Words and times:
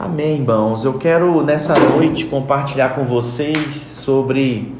Amém, 0.00 0.36
irmãos. 0.36 0.84
Eu 0.84 0.94
quero 0.94 1.42
nessa 1.42 1.74
noite 1.74 2.24
compartilhar 2.26 2.90
com 2.90 3.02
vocês 3.02 3.74
sobre 3.74 4.72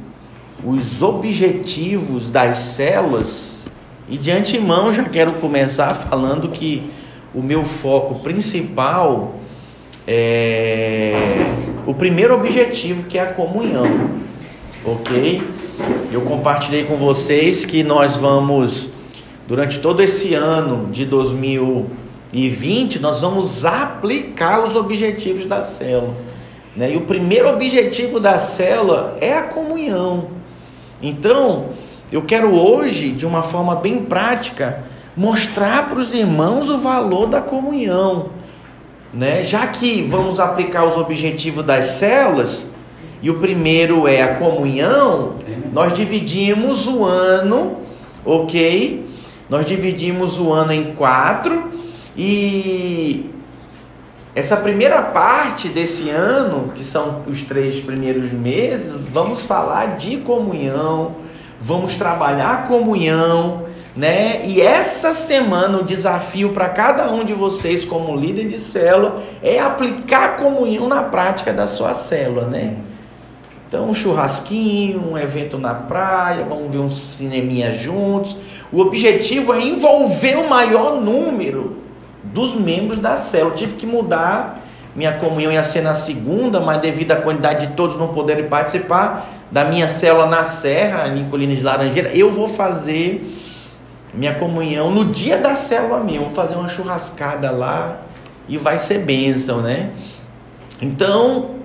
os 0.65 1.03
objetivos 1.03 2.31
das 2.31 2.59
células. 2.59 3.65
E 4.09 4.17
de 4.17 4.31
antemão 4.31 4.93
já 4.93 5.03
quero 5.03 5.33
começar 5.33 5.93
falando 5.93 6.49
que 6.49 6.89
o 7.35 7.43
meu 7.43 7.65
foco 7.65 8.21
principal 8.21 9.35
é 10.07 11.15
o 11.85 11.93
primeiro 11.93 12.37
objetivo 12.37 13.03
que 13.03 13.19
é 13.19 13.23
a 13.23 13.33
comunhão. 13.33 13.89
OK? 14.85 15.43
Eu 16.13 16.21
compartilhei 16.21 16.85
com 16.85 16.95
vocês 16.95 17.65
que 17.65 17.83
nós 17.83 18.17
vamos 18.17 18.89
durante 19.49 19.81
todo 19.81 20.01
esse 20.01 20.33
ano 20.35 20.93
de 20.93 21.05
2020 21.05 22.08
e 22.33 22.49
20, 22.49 22.99
nós 22.99 23.21
vamos 23.21 23.65
aplicar 23.65 24.65
os 24.65 24.77
objetivos 24.77 25.47
da 25.47 25.65
célula. 25.65 26.15
Né? 26.77 26.93
E 26.93 26.97
o 26.97 27.03
primeiro 27.03 27.49
objetivo 27.49 28.21
da 28.21 28.39
célula 28.39 29.17
é 29.21 29.33
a 29.33 29.43
comunhão. 29.43 30.29
Então, 31.03 31.71
eu 32.13 32.23
quero 32.23 32.55
hoje, 32.55 33.13
de 33.13 33.25
uma 33.25 33.43
forma 33.43 33.77
bem 33.77 34.05
prática, 34.05 34.85
mostrar 35.17 35.89
para 35.89 35.99
os 35.99 36.13
irmãos 36.13 36.69
o 36.69 36.79
valor 36.79 37.27
da 37.27 37.41
comunhão. 37.41 38.31
Né? 39.13 39.43
Já 39.43 39.67
que 39.67 40.03
vamos 40.03 40.39
aplicar 40.39 40.85
os 40.85 40.97
objetivos 40.97 41.65
das 41.65 41.87
células, 41.87 42.67
e 43.23 43.31
o 43.31 43.39
primeiro 43.39 44.07
é 44.07 44.23
a 44.23 44.35
comunhão, 44.35 45.35
nós 45.73 45.93
dividimos 45.93 46.87
o 46.87 47.05
ano, 47.05 47.79
ok? 48.25 49.09
Nós 49.51 49.67
dividimos 49.67 50.39
o 50.39 50.53
ano 50.53 50.73
em 50.73 50.95
quatro 50.95 51.78
e 52.21 53.31
essa 54.35 54.57
primeira 54.57 55.03
parte 55.03 55.69
desse 55.69 56.11
ano, 56.11 56.73
que 56.75 56.83
são 56.83 57.23
os 57.29 57.45
três 57.45 57.79
primeiros 57.79 58.33
meses, 58.33 58.93
vamos 59.13 59.45
falar 59.45 59.97
de 59.99 60.17
comunhão, 60.17 61.15
vamos 61.61 61.95
trabalhar 61.95 62.67
comunhão, 62.67 63.67
né? 63.95 64.41
E 64.45 64.61
essa 64.61 65.15
semana 65.15 65.79
o 65.79 65.85
desafio 65.85 66.51
para 66.51 66.69
cada 66.69 67.09
um 67.13 67.25
de 67.25 67.33
vocês 67.33 67.85
como 67.85 68.17
líder 68.17 68.49
de 68.49 68.59
célula 68.59 69.23
é 69.41 69.61
aplicar 69.61 70.37
comunhão 70.37 70.89
na 70.89 71.05
prática 71.05 71.53
da 71.53 71.69
sua 71.69 71.95
célula, 71.95 72.47
né? 72.47 72.79
Então, 73.69 73.89
um 73.89 73.95
churrasquinho, 73.95 75.13
um 75.13 75.17
evento 75.17 75.57
na 75.57 75.75
praia, 75.75 76.45
vamos 76.49 76.73
ver 76.73 76.79
um 76.79 76.91
cineminha 76.91 77.73
juntos. 77.73 78.37
O 78.73 78.81
objetivo 78.81 79.55
é 79.55 79.61
envolver 79.61 80.37
o 80.37 80.49
maior 80.49 81.01
número 81.01 81.88
dos 82.33 82.55
membros 82.55 82.99
da 82.99 83.17
célula. 83.17 83.55
Tive 83.55 83.75
que 83.75 83.87
mudar, 83.87 84.61
minha 84.95 85.13
comunhão 85.13 85.53
ia 85.53 85.65
ser 85.65 85.83
na 85.83 85.95
segunda, 85.95 86.61
mas 86.61 86.81
devido 86.81 87.13
à 87.13 87.17
quantidade 87.17 87.67
de 87.67 87.73
todos 87.75 87.97
não 87.97 88.09
poderem 88.09 88.49
participar 88.49 89.29
da 89.51 89.65
minha 89.65 89.89
célula 89.89 90.27
na 90.27 90.45
Serra, 90.45 91.09
em 91.09 91.25
Colinas 91.29 91.59
de 91.59 91.65
Laranjeira, 91.65 92.11
eu 92.11 92.31
vou 92.31 92.49
fazer 92.49 93.25
minha 94.15 94.35
comunhão 94.35 94.91
no 94.91 95.07
dia 95.07 95.39
da 95.39 95.57
célula 95.57 96.01
mesmo. 96.01 96.27
Vou 96.27 96.35
fazer 96.35 96.55
uma 96.55 96.69
churrascada 96.69 97.51
lá 97.51 98.01
e 98.49 98.59
vai 98.59 98.79
ser 98.79 98.99
bênção, 98.99 99.61
né? 99.61 99.91
Então, 100.81 101.57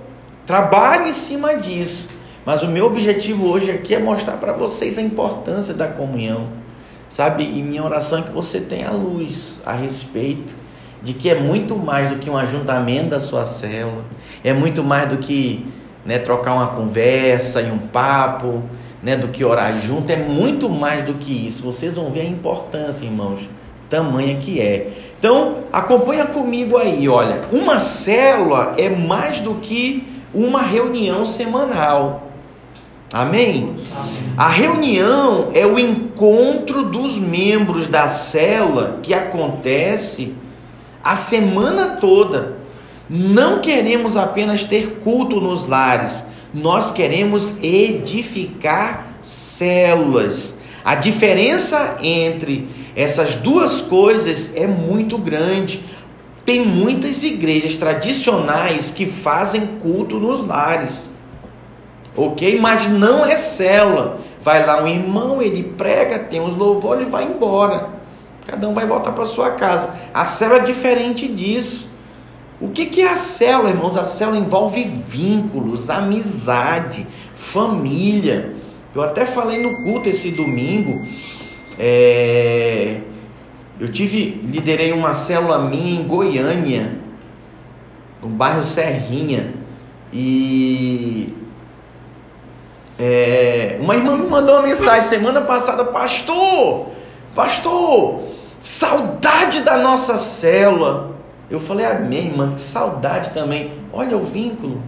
trabalhe 0.46 1.10
em 1.10 1.12
cima 1.12 1.56
disso. 1.56 2.08
Mas 2.44 2.62
o 2.62 2.68
meu 2.68 2.86
objetivo 2.86 3.48
hoje 3.48 3.70
aqui 3.70 3.94
é 3.94 3.98
mostrar 3.98 4.36
para 4.36 4.52
vocês 4.52 4.98
a 4.98 5.02
importância 5.02 5.72
da 5.72 5.88
comunhão 5.88 6.63
Sabe? 7.08 7.44
E 7.44 7.62
minha 7.62 7.84
oração 7.84 8.18
é 8.18 8.22
que 8.22 8.32
você 8.32 8.60
tenha 8.60 8.90
luz 8.90 9.60
a 9.64 9.72
respeito 9.72 10.54
de 11.02 11.12
que 11.12 11.28
é 11.28 11.34
muito 11.34 11.76
mais 11.76 12.10
do 12.10 12.16
que 12.16 12.30
um 12.30 12.36
ajuntamento 12.36 13.10
da 13.10 13.20
sua 13.20 13.44
célula, 13.44 14.04
é 14.42 14.52
muito 14.54 14.82
mais 14.82 15.08
do 15.08 15.18
que 15.18 15.66
né, 16.04 16.18
trocar 16.18 16.54
uma 16.54 16.68
conversa 16.68 17.60
e 17.60 17.70
um 17.70 17.78
papo, 17.78 18.62
né, 19.02 19.16
do 19.16 19.28
que 19.28 19.44
orar 19.44 19.76
junto, 19.76 20.10
é 20.10 20.16
muito 20.16 20.68
mais 20.68 21.04
do 21.04 21.14
que 21.14 21.46
isso. 21.46 21.62
Vocês 21.62 21.94
vão 21.94 22.10
ver 22.10 22.22
a 22.22 22.24
importância, 22.24 23.04
irmãos, 23.04 23.48
tamanha 23.90 24.36
que 24.36 24.60
é. 24.60 24.92
Então, 25.18 25.58
acompanha 25.70 26.24
comigo 26.24 26.78
aí, 26.78 27.06
olha, 27.08 27.42
uma 27.52 27.80
célula 27.80 28.72
é 28.78 28.88
mais 28.88 29.40
do 29.40 29.56
que 29.56 30.08
uma 30.32 30.62
reunião 30.62 31.24
semanal. 31.26 32.30
Amém? 33.14 33.76
A 34.36 34.48
reunião 34.48 35.50
é 35.54 35.64
o 35.64 35.78
encontro 35.78 36.82
dos 36.82 37.16
membros 37.16 37.86
da 37.86 38.08
célula 38.08 38.98
que 39.04 39.14
acontece 39.14 40.34
a 41.00 41.14
semana 41.14 41.90
toda. 41.90 42.56
Não 43.08 43.60
queremos 43.60 44.16
apenas 44.16 44.64
ter 44.64 44.98
culto 44.98 45.40
nos 45.40 45.62
lares, 45.62 46.24
nós 46.52 46.90
queremos 46.90 47.62
edificar 47.62 49.06
células. 49.22 50.56
A 50.84 50.96
diferença 50.96 51.98
entre 52.02 52.68
essas 52.96 53.36
duas 53.36 53.80
coisas 53.80 54.50
é 54.56 54.66
muito 54.66 55.18
grande. 55.18 55.84
Tem 56.44 56.66
muitas 56.66 57.22
igrejas 57.22 57.76
tradicionais 57.76 58.90
que 58.90 59.06
fazem 59.06 59.64
culto 59.80 60.18
nos 60.18 60.44
lares 60.44 61.13
ok? 62.16 62.58
Mas 62.60 62.88
não 62.88 63.24
é 63.24 63.36
célula. 63.36 64.18
Vai 64.40 64.64
lá 64.66 64.82
um 64.82 64.88
irmão, 64.88 65.42
ele 65.42 65.62
prega, 65.62 66.18
tem 66.18 66.40
os 66.40 66.54
louvores 66.54 67.06
e 67.06 67.10
vai 67.10 67.24
embora. 67.24 67.88
Cada 68.46 68.68
um 68.68 68.74
vai 68.74 68.86
voltar 68.86 69.12
para 69.12 69.24
sua 69.24 69.52
casa. 69.52 69.90
A 70.12 70.24
célula 70.24 70.60
é 70.60 70.64
diferente 70.64 71.26
disso. 71.26 71.88
O 72.60 72.68
que, 72.68 72.86
que 72.86 73.00
é 73.00 73.08
a 73.08 73.16
célula, 73.16 73.70
irmãos? 73.70 73.96
A 73.96 74.04
célula 74.04 74.38
envolve 74.38 74.84
vínculos, 74.84 75.90
amizade, 75.90 77.06
família. 77.34 78.54
Eu 78.94 79.02
até 79.02 79.26
falei 79.26 79.60
no 79.60 79.82
culto 79.82 80.08
esse 80.08 80.30
domingo. 80.30 81.06
É... 81.78 83.00
Eu 83.80 83.88
tive, 83.88 84.40
liderei 84.46 84.92
uma 84.92 85.14
célula 85.14 85.58
minha 85.58 86.00
em 86.00 86.04
Goiânia, 86.04 86.96
no 88.22 88.28
bairro 88.28 88.62
Serrinha. 88.62 89.54
E 90.12 91.34
é, 92.98 93.76
uma 93.80 93.96
irmã 93.96 94.16
me 94.16 94.28
mandou 94.28 94.56
uma 94.56 94.66
mensagem 94.66 95.08
semana 95.08 95.40
passada, 95.40 95.84
pastor, 95.86 96.90
pastor, 97.34 98.22
saudade 98.60 99.62
da 99.62 99.78
nossa 99.78 100.16
célula. 100.16 101.12
Eu 101.50 101.58
falei, 101.58 101.84
amém, 101.84 102.26
irmã, 102.26 102.52
que 102.54 102.60
saudade 102.60 103.30
também. 103.30 103.72
Olha 103.92 104.16
o 104.16 104.24
vínculo. 104.24 104.80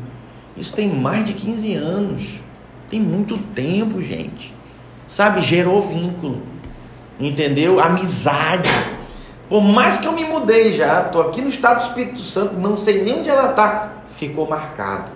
Isso 0.56 0.72
tem 0.72 0.88
mais 0.88 1.24
de 1.24 1.32
15 1.32 1.74
anos. 1.74 2.26
Tem 2.88 3.00
muito 3.00 3.36
tempo, 3.36 4.00
gente. 4.00 4.54
Sabe, 5.08 5.40
gerou 5.40 5.82
vínculo. 5.82 6.42
Entendeu? 7.18 7.80
Amizade. 7.80 8.70
Por 9.48 9.62
mais 9.62 9.98
que 9.98 10.06
eu 10.06 10.12
me 10.12 10.24
mudei 10.24 10.72
já, 10.72 11.02
tô 11.02 11.20
aqui 11.20 11.40
no 11.40 11.48
estado 11.48 11.78
do 11.78 11.88
Espírito 11.88 12.20
Santo, 12.20 12.54
não 12.54 12.76
sei 12.76 13.02
nem 13.02 13.20
onde 13.20 13.28
ela 13.28 13.48
tá, 13.48 13.92
ficou 14.10 14.48
marcado 14.48 15.15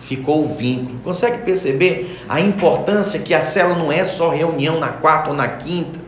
ficou 0.00 0.42
o 0.42 0.48
vínculo. 0.48 0.98
Consegue 1.02 1.38
perceber 1.38 2.18
a 2.28 2.40
importância 2.40 3.20
que 3.20 3.34
a 3.34 3.42
célula 3.42 3.78
não 3.78 3.92
é 3.92 4.04
só 4.04 4.30
reunião 4.30 4.80
na 4.80 4.88
quarta 4.88 5.30
ou 5.30 5.36
na 5.36 5.46
quinta, 5.46 5.98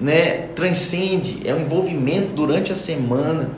né? 0.00 0.48
Transcende, 0.54 1.40
é 1.44 1.54
um 1.54 1.60
envolvimento 1.60 2.32
durante 2.32 2.72
a 2.72 2.74
semana. 2.74 3.50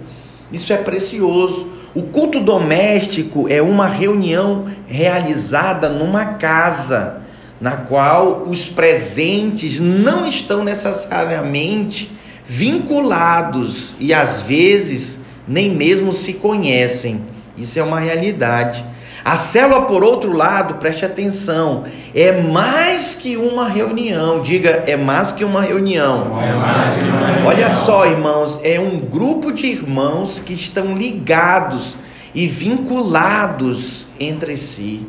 Isso 0.53 0.73
é 0.73 0.77
precioso. 0.77 1.71
O 1.95 2.03
culto 2.03 2.41
doméstico 2.41 3.49
é 3.49 3.63
uma 3.63 3.87
reunião 3.87 4.67
realizada 4.87 5.89
numa 5.89 6.35
casa, 6.35 7.23
na 7.59 7.73
qual 7.73 8.43
os 8.47 8.69
presentes 8.69 9.81
não 9.81 10.27
estão 10.27 10.63
necessariamente 10.63 12.13
vinculados 12.45 13.95
e 13.99 14.13
às 14.13 14.43
vezes 14.43 15.19
nem 15.49 15.71
mesmo 15.71 16.13
se 16.13 16.35
conhecem. 16.35 17.23
Isso 17.57 17.79
é 17.79 17.83
uma 17.83 17.99
realidade. 17.99 18.85
A 19.27 19.37
célula, 19.37 19.87
por 19.87 20.05
outro 20.05 20.33
lado, 20.33 20.75
preste 20.75 21.05
atenção, 21.05 21.83
é 22.15 22.31
mais 22.31 23.13
que 23.13 23.37
uma 23.37 23.69
reunião. 23.69 24.41
Diga, 24.41 24.85
é 24.87 24.97
mais 24.97 25.33
que 25.33 25.43
uma 25.43 25.63
reunião. 25.63 26.41
É 26.41 26.53
mais 26.53 26.95
que 26.95 27.09
uma 27.09 27.27
reunião. 27.27 27.47
Olha 27.49 27.69
só, 27.69 28.07
irmãos, 28.07 28.61
é 28.63 28.79
um 28.79 29.01
grupo 29.01 29.51
de 29.51 29.67
irmãos 29.67 30.39
que 30.39 30.55
estão 30.55 30.97
ligados 30.97 31.97
e 32.33 32.47
vinculados 32.47 34.07
entre 34.21 34.57
si. 34.57 35.05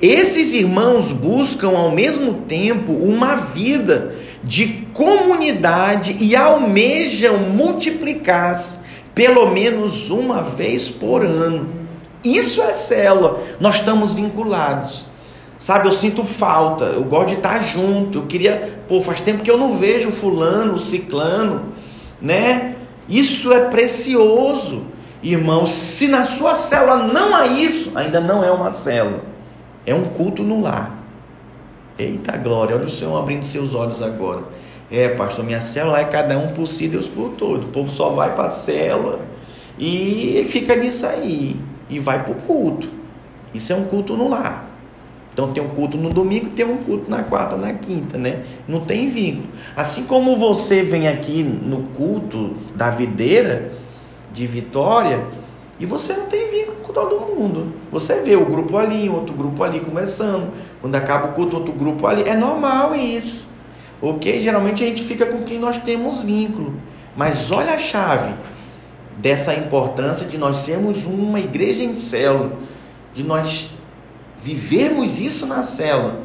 Esses 0.00 0.52
irmãos 0.52 1.10
buscam 1.10 1.76
ao 1.76 1.90
mesmo 1.90 2.32
tempo 2.46 2.92
uma 2.92 3.34
vida 3.34 4.14
de 4.44 4.86
comunidade 4.92 6.16
e 6.20 6.36
almejam 6.36 7.38
multiplicar-se 7.38 8.78
pelo 9.12 9.50
menos 9.50 10.10
uma 10.10 10.44
vez 10.44 10.88
por 10.88 11.24
ano. 11.24 11.85
Isso 12.24 12.62
é 12.62 12.72
célula. 12.72 13.40
Nós 13.60 13.76
estamos 13.76 14.14
vinculados. 14.14 15.06
Sabe, 15.58 15.88
eu 15.88 15.92
sinto 15.92 16.22
falta, 16.22 16.84
eu 16.84 17.04
gosto 17.04 17.28
de 17.28 17.34
estar 17.34 17.64
junto. 17.64 18.18
Eu 18.18 18.26
queria, 18.26 18.80
pô, 18.86 19.00
faz 19.00 19.20
tempo 19.20 19.42
que 19.42 19.50
eu 19.50 19.56
não 19.56 19.74
vejo 19.74 20.10
fulano, 20.10 20.78
ciclano, 20.78 21.72
né? 22.20 22.76
Isso 23.08 23.52
é 23.52 23.60
precioso. 23.68 24.82
Irmãos, 25.22 25.70
se 25.70 26.08
na 26.08 26.24
sua 26.24 26.54
célula 26.54 26.96
não 26.96 27.34
há 27.34 27.46
isso, 27.46 27.92
ainda 27.94 28.20
não 28.20 28.44
é 28.44 28.50
uma 28.50 28.74
célula, 28.74 29.22
é 29.86 29.94
um 29.94 30.04
culto 30.04 30.42
no 30.42 30.60
lar. 30.60 30.94
Eita 31.98 32.36
glória, 32.36 32.76
olha 32.76 32.84
o 32.84 32.90
Senhor 32.90 33.16
abrindo 33.16 33.44
seus 33.44 33.74
olhos 33.74 34.02
agora. 34.02 34.42
É, 34.90 35.08
pastor, 35.08 35.44
minha 35.44 35.60
célula 35.60 36.00
é 36.00 36.04
cada 36.04 36.36
um 36.38 36.48
por 36.48 36.66
si, 36.66 36.86
Deus 36.86 37.08
por 37.08 37.30
todo. 37.30 37.64
O 37.64 37.68
povo 37.68 37.90
só 37.90 38.10
vai 38.10 38.34
para 38.34 38.48
a 38.48 38.50
célula 38.50 39.20
e 39.78 40.46
fica 40.48 40.76
nisso 40.76 41.06
aí. 41.06 41.56
E 41.88 41.98
vai 41.98 42.22
para 42.22 42.32
o 42.32 42.36
culto. 42.36 42.88
Isso 43.54 43.72
é 43.72 43.76
um 43.76 43.84
culto 43.84 44.16
no 44.16 44.28
lar. 44.28 44.66
Então 45.32 45.52
tem 45.52 45.62
um 45.62 45.68
culto 45.68 45.98
no 45.98 46.08
domingo, 46.08 46.48
tem 46.48 46.64
um 46.64 46.78
culto 46.78 47.10
na 47.10 47.22
quarta, 47.22 47.56
na 47.56 47.74
quinta, 47.74 48.16
né? 48.16 48.42
Não 48.66 48.80
tem 48.80 49.06
vínculo. 49.06 49.48
Assim 49.76 50.04
como 50.04 50.34
você 50.36 50.82
vem 50.82 51.08
aqui 51.08 51.42
no 51.42 51.82
culto 51.94 52.54
da 52.74 52.88
videira 52.88 53.72
de 54.32 54.46
Vitória 54.46 55.26
e 55.78 55.84
você 55.84 56.14
não 56.14 56.24
tem 56.24 56.48
vínculo 56.48 56.76
com 56.82 56.90
todo 56.90 57.20
mundo. 57.20 57.74
Você 57.92 58.22
vê 58.22 58.34
o 58.34 58.46
grupo 58.46 58.78
ali, 58.78 59.10
outro 59.10 59.34
grupo 59.34 59.62
ali 59.62 59.80
conversando. 59.80 60.52
Quando 60.80 60.94
acaba 60.94 61.28
o 61.28 61.32
culto, 61.32 61.56
outro 61.56 61.74
grupo 61.74 62.06
ali. 62.06 62.22
É 62.22 62.34
normal 62.34 62.94
isso. 62.94 63.46
Ok? 64.00 64.40
Geralmente 64.40 64.82
a 64.82 64.86
gente 64.86 65.02
fica 65.02 65.26
com 65.26 65.42
quem 65.42 65.58
nós 65.58 65.76
temos 65.76 66.22
vínculo. 66.22 66.74
Mas 67.14 67.50
olha 67.50 67.74
a 67.74 67.78
chave 67.78 68.32
dessa 69.16 69.54
importância 69.54 70.26
de 70.26 70.36
nós 70.38 70.58
sermos 70.58 71.04
uma 71.04 71.40
igreja 71.40 71.82
em 71.82 71.94
célula, 71.94 72.52
de 73.14 73.24
nós 73.24 73.70
vivermos 74.38 75.20
isso 75.20 75.46
na 75.46 75.62
célula. 75.62 76.20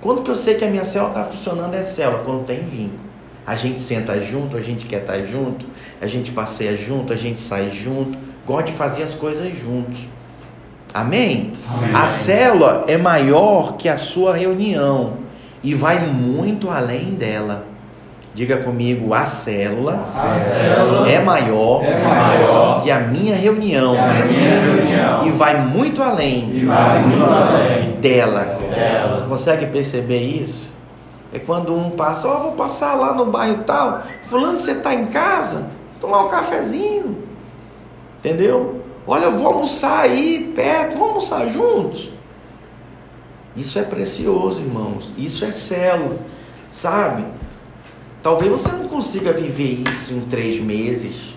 Quando 0.00 0.22
que 0.22 0.30
eu 0.30 0.36
sei 0.36 0.54
que 0.54 0.64
a 0.64 0.70
minha 0.70 0.84
célula 0.84 1.10
está 1.10 1.24
funcionando 1.24 1.74
é 1.74 1.82
célula? 1.82 2.22
Quando 2.24 2.44
tem 2.44 2.62
vínculo. 2.64 3.04
A 3.46 3.56
gente 3.56 3.80
senta 3.80 4.20
junto, 4.20 4.56
a 4.56 4.60
gente 4.60 4.86
quer 4.86 5.00
estar 5.02 5.14
tá 5.14 5.22
junto, 5.22 5.66
a 6.00 6.06
gente 6.06 6.30
passeia 6.32 6.76
junto, 6.76 7.12
a 7.12 7.16
gente 7.16 7.40
sai 7.40 7.70
junto, 7.70 8.18
gosta 8.46 8.70
de 8.70 8.72
fazer 8.72 9.02
as 9.02 9.14
coisas 9.14 9.54
juntos. 9.58 10.00
Amém? 10.94 11.52
Amém? 11.68 11.94
A 11.94 12.06
célula 12.06 12.84
é 12.86 12.96
maior 12.96 13.76
que 13.76 13.88
a 13.88 13.96
sua 13.96 14.34
reunião 14.34 15.18
e 15.62 15.74
vai 15.74 16.06
muito 16.06 16.70
além 16.70 17.14
dela. 17.14 17.66
Diga 18.34 18.56
comigo, 18.56 19.14
a 19.14 19.26
célula, 19.26 20.02
a 20.02 20.04
célula 20.04 21.08
é, 21.08 21.20
maior 21.20 21.84
é, 21.84 22.02
maior 22.02 22.82
que 22.82 22.90
a 22.90 22.98
minha 22.98 23.36
reunião, 23.36 23.92
a 23.92 24.24
minha 24.24 24.60
reunião 24.60 25.26
e 25.26 25.30
vai 25.30 25.60
muito 25.60 26.02
além, 26.02 26.66
vai 26.66 27.00
muito 27.06 27.24
além 27.24 27.92
dela. 28.00 28.40
dela. 28.40 29.24
Consegue 29.28 29.66
perceber 29.66 30.18
isso? 30.18 30.72
É 31.32 31.38
quando 31.38 31.76
um 31.76 31.90
passa, 31.90 32.26
ó, 32.26 32.36
oh, 32.36 32.40
vou 32.40 32.52
passar 32.52 32.94
lá 32.94 33.14
no 33.14 33.26
bairro 33.26 33.62
tal, 33.62 34.02
fulano, 34.22 34.58
você 34.58 34.72
está 34.72 34.92
em 34.92 35.06
casa? 35.06 35.66
Tomar 36.00 36.24
um 36.24 36.28
cafezinho, 36.28 37.16
entendeu? 38.18 38.82
Olha, 39.06 39.26
eu 39.26 39.32
vou 39.32 39.46
almoçar 39.46 40.00
aí 40.00 40.52
perto, 40.56 40.92
vamos 40.92 41.30
almoçar 41.32 41.46
juntos. 41.46 42.12
Isso 43.56 43.78
é 43.78 43.82
precioso, 43.82 44.60
irmãos. 44.60 45.12
Isso 45.16 45.44
é 45.44 45.52
célula, 45.52 46.16
sabe? 46.68 47.24
Talvez 48.24 48.50
você 48.50 48.72
não 48.72 48.88
consiga 48.88 49.34
viver 49.34 49.82
isso 49.86 50.14
em 50.14 50.20
três 50.22 50.58
meses, 50.58 51.36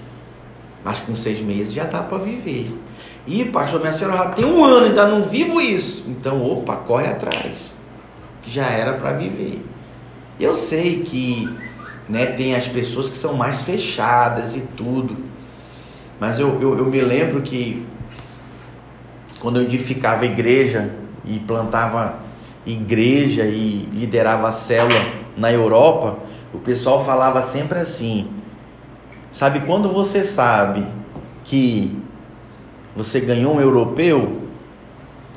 mas 0.86 1.01
com 1.01 1.13
seis 1.13 1.42
meses 1.42 1.74
já 1.74 1.84
dá 1.84 2.01
para 2.01 2.18
viver. 2.18 2.66
E 3.28 3.44
pastor, 3.44 3.81
minha 3.81 3.92
senhora 3.92 4.18
já 4.18 4.30
tem 4.30 4.45
um 4.45 4.63
ano, 4.63 4.86
ainda 4.86 5.06
não 5.06 5.22
vivo 5.22 5.60
isso. 5.60 6.06
Então, 6.07 6.42
opa, 6.42 6.78
corre 6.78 7.07
atrás. 7.07 7.75
Já 8.42 8.68
era 8.68 8.94
para 8.94 9.12
viver. 9.12 9.62
Eu 10.39 10.56
sei 10.56 11.01
que 11.01 11.54
né, 12.07 12.25
tem 12.28 12.56
as 12.56 12.69
pessoas 12.69 13.10
que 13.10 13.18
são 13.18 13.34
mais 13.34 13.63
fechadas 13.63 14.56
e 14.56 14.62
tudo. 14.62 15.18
Mas 16.22 16.39
eu, 16.39 16.57
eu, 16.62 16.78
eu 16.78 16.86
me 16.86 17.01
lembro 17.01 17.42
que 17.42 17.86
quando 19.42 19.60
eu 19.60 19.63
edificava 19.63 20.25
igreja 20.25 20.89
e 21.25 21.38
plantava 21.38 22.19
igreja 22.66 23.44
e 23.44 23.89
liderava 23.92 24.48
a 24.48 24.54
célula 24.54 25.01
na 25.36 25.51
Europa, 25.51 26.26
o 26.54 26.58
pessoal 26.60 27.04
falava 27.04 27.42
sempre 27.42 27.80
assim: 27.80 28.28
sabe 29.32 29.62
quando 29.62 29.90
você 29.90 30.24
sabe 30.24 30.86
que 31.44 31.98
você 32.96 33.20
ganhou 33.20 33.56
um 33.56 33.62
europeu? 33.62 34.44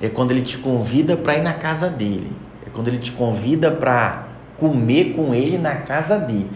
É 0.01 0.09
quando 0.09 0.31
ele 0.31 0.43
te 0.43 0.57
convida 0.57 1.17
para 1.17 1.37
ir 1.37 1.43
na 1.43 1.53
casa 1.53 1.89
dele. 1.91 2.33
É 2.67 2.71
quando 2.71 2.89
ele 2.89 2.99
te 2.99 3.13
convida 3.13 3.71
para 3.71 4.29
comer 4.57 5.13
com 5.15 5.35
ele 5.35 5.59
na 5.59 5.77
casa 5.77 6.19
dele. 6.19 6.51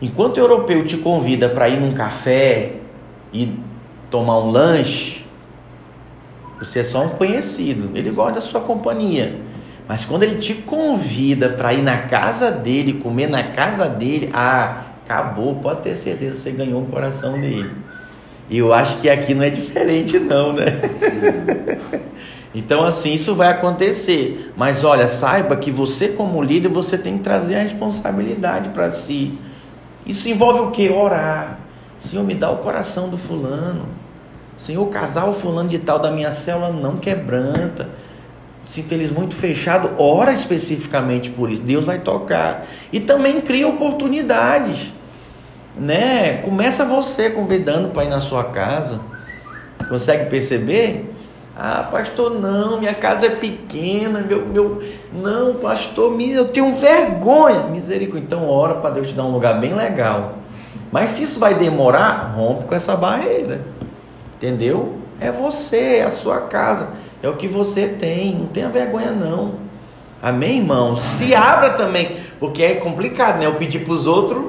Enquanto 0.00 0.36
o 0.36 0.40
europeu 0.40 0.84
te 0.84 0.96
convida 0.98 1.48
para 1.48 1.68
ir 1.68 1.80
num 1.80 1.92
café 1.92 2.74
e 3.32 3.58
tomar 4.10 4.38
um 4.38 4.50
lanche, 4.50 5.24
você 6.58 6.80
é 6.80 6.84
só 6.84 7.02
um 7.02 7.08
conhecido. 7.08 7.90
Ele 7.96 8.10
gosta 8.10 8.34
da 8.34 8.40
sua 8.40 8.60
companhia. 8.60 9.45
Mas 9.88 10.04
quando 10.04 10.24
ele 10.24 10.36
te 10.36 10.54
convida 10.54 11.50
para 11.50 11.72
ir 11.72 11.82
na 11.82 11.98
casa 11.98 12.50
dele, 12.50 12.94
comer 12.94 13.28
na 13.28 13.52
casa 13.52 13.88
dele, 13.88 14.30
ah, 14.32 14.82
acabou, 15.04 15.56
pode 15.56 15.82
ter 15.82 15.94
certeza, 15.94 16.36
você 16.36 16.50
ganhou 16.50 16.82
o 16.82 16.86
coração 16.86 17.40
dele. 17.40 17.70
E 18.50 18.58
eu 18.58 18.74
acho 18.74 18.98
que 18.98 19.08
aqui 19.08 19.32
não 19.32 19.44
é 19.44 19.50
diferente 19.50 20.18
não, 20.18 20.52
né? 20.52 20.80
então 22.54 22.84
assim, 22.84 23.12
isso 23.12 23.34
vai 23.34 23.48
acontecer. 23.48 24.52
Mas 24.56 24.82
olha, 24.82 25.06
saiba 25.06 25.56
que 25.56 25.70
você 25.70 26.08
como 26.08 26.42
líder, 26.42 26.68
você 26.68 26.98
tem 26.98 27.18
que 27.18 27.24
trazer 27.24 27.54
a 27.54 27.62
responsabilidade 27.62 28.70
para 28.70 28.90
si. 28.90 29.38
Isso 30.04 30.28
envolve 30.28 30.60
o 30.60 30.70
que? 30.72 30.88
Orar. 30.88 31.58
Senhor, 32.00 32.24
me 32.24 32.34
dá 32.34 32.50
o 32.50 32.58
coração 32.58 33.08
do 33.08 33.16
fulano. 33.16 33.86
Senhor, 34.58 34.82
o 34.82 34.86
casal 34.86 35.32
fulano 35.32 35.68
de 35.68 35.78
tal 35.78 35.98
da 35.98 36.10
minha 36.10 36.32
célula 36.32 36.70
não 36.70 36.96
quebranta 36.96 37.88
sinto 38.66 38.92
eles 38.92 39.10
muito 39.10 39.34
fechados, 39.36 39.92
ora 39.96 40.32
especificamente 40.32 41.30
por 41.30 41.50
isso. 41.50 41.62
Deus 41.62 41.84
vai 41.84 42.00
tocar. 42.00 42.66
E 42.92 43.00
também 43.00 43.40
cria 43.40 43.66
oportunidades. 43.66 44.92
Né? 45.78 46.38
Começa 46.38 46.84
você 46.84 47.30
convidando 47.30 47.88
para 47.90 48.04
ir 48.04 48.08
na 48.08 48.20
sua 48.20 48.44
casa. 48.44 49.00
Consegue 49.88 50.28
perceber? 50.28 51.12
Ah, 51.58 51.88
pastor, 51.90 52.38
não, 52.38 52.78
minha 52.78 52.92
casa 52.92 53.26
é 53.26 53.30
pequena, 53.30 54.20
meu, 54.20 54.44
meu, 54.44 54.82
não, 55.10 55.54
pastor, 55.54 56.20
eu 56.20 56.48
tenho 56.48 56.74
vergonha, 56.74 57.62
misericórdia. 57.62 58.26
Então, 58.26 58.46
ora 58.46 58.74
para 58.74 58.90
Deus 58.90 59.08
te 59.08 59.14
dar 59.14 59.24
um 59.24 59.30
lugar 59.30 59.58
bem 59.58 59.74
legal. 59.74 60.34
Mas 60.92 61.10
se 61.10 61.22
isso 61.22 61.40
vai 61.40 61.54
demorar, 61.54 62.34
rompe 62.36 62.64
com 62.64 62.74
essa 62.74 62.94
barreira, 62.94 63.62
entendeu? 64.34 64.96
É 65.18 65.30
você, 65.32 65.96
é 65.96 66.02
a 66.02 66.10
sua 66.10 66.42
casa. 66.42 66.90
É 67.26 67.28
o 67.28 67.34
que 67.34 67.48
você 67.48 67.88
tem, 67.88 68.36
não 68.36 68.46
tenha 68.46 68.68
vergonha 68.68 69.10
não. 69.10 69.54
Amém, 70.22 70.58
irmãos? 70.58 71.00
Se 71.00 71.34
abra 71.34 71.70
também, 71.70 72.18
porque 72.38 72.62
é 72.62 72.74
complicado, 72.74 73.40
né? 73.40 73.46
Eu 73.46 73.54
pedir 73.54 73.80
para 73.80 73.92
os 73.94 74.06
outros 74.06 74.44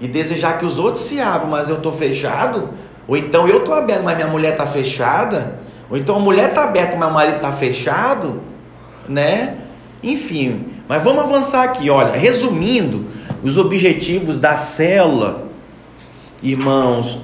e 0.00 0.08
desejar 0.08 0.58
que 0.58 0.66
os 0.66 0.76
outros 0.76 1.04
se 1.04 1.20
abram, 1.20 1.48
mas 1.48 1.68
eu 1.68 1.76
estou 1.76 1.92
fechado. 1.92 2.70
Ou 3.06 3.16
então 3.16 3.46
eu 3.46 3.58
estou 3.58 3.74
aberto, 3.74 4.02
mas 4.02 4.16
minha 4.16 4.26
mulher 4.26 4.54
está 4.54 4.66
fechada. 4.66 5.60
Ou 5.88 5.96
então 5.96 6.16
a 6.16 6.18
mulher 6.18 6.48
está 6.48 6.64
aberta, 6.64 6.96
mas 6.96 7.08
o 7.08 7.14
marido 7.14 7.36
está 7.36 7.52
fechado, 7.52 8.40
né? 9.08 9.58
Enfim, 10.02 10.66
mas 10.88 11.04
vamos 11.04 11.22
avançar 11.22 11.62
aqui. 11.62 11.90
Olha, 11.90 12.18
resumindo, 12.18 13.06
os 13.40 13.56
objetivos 13.56 14.40
da 14.40 14.56
célula, 14.56 15.44
irmãos, 16.42 17.20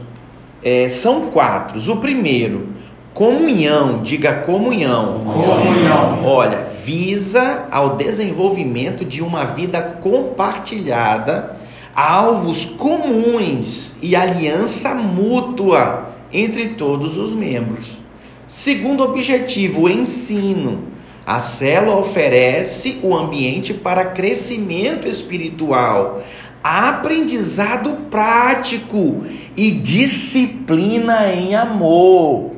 é, 0.63 0.89
são 0.89 1.23
quatro. 1.33 1.93
O 1.93 1.97
primeiro, 1.97 2.76
Comunhão, 3.17 4.03
diga 4.03 4.43
comunhão. 4.43 5.23
Comunhão. 5.25 6.23
Olha, 6.23 6.67
visa 6.85 7.67
ao 7.71 7.97
desenvolvimento 7.97 9.07
de 9.07 9.23
uma 9.23 9.43
vida 9.47 9.81
compartilhada, 9.81 11.57
alvos 11.95 12.67
comuns 12.67 13.97
e 14.03 14.15
aliança 14.15 14.95
mútua 14.95 16.11
entre 16.31 16.69
todos 16.75 17.17
os 17.17 17.33
membros. 17.33 17.99
Segundo 18.47 19.03
objetivo, 19.03 19.85
o 19.85 19.89
ensino. 19.89 20.83
A 21.25 21.41
célula 21.41 21.97
oferece 21.97 22.99
o 23.03 23.17
ambiente 23.17 23.73
para 23.73 24.05
crescimento 24.05 25.09
espiritual, 25.09 26.23
aprendizado 26.63 27.97
prático 28.11 29.25
e 29.57 29.71
disciplina 29.71 31.33
em 31.33 31.55
amor. 31.55 32.56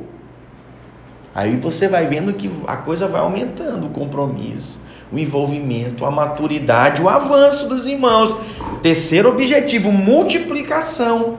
Aí 1.39 1.55
você 1.55 1.87
vai 1.87 2.05
vendo 2.05 2.33
que 2.33 2.51
a 2.67 2.75
coisa 2.75 3.07
vai 3.07 3.21
aumentando 3.21 3.85
o 3.85 3.91
compromisso, 3.91 4.77
o 5.09 5.17
envolvimento, 5.17 6.03
a 6.03 6.11
maturidade, 6.11 7.01
o 7.01 7.07
avanço 7.07 7.65
dos 7.69 7.87
irmãos. 7.87 8.35
Terceiro 8.81 9.29
objetivo, 9.29 9.89
multiplicação. 9.89 11.37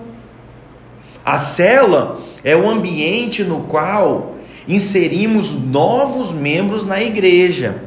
A 1.22 1.38
célula 1.38 2.18
é 2.42 2.56
o 2.56 2.66
ambiente 2.66 3.44
no 3.44 3.64
qual 3.64 4.36
inserimos 4.66 5.50
novos 5.50 6.32
membros 6.32 6.86
na 6.86 7.02
igreja. 7.02 7.82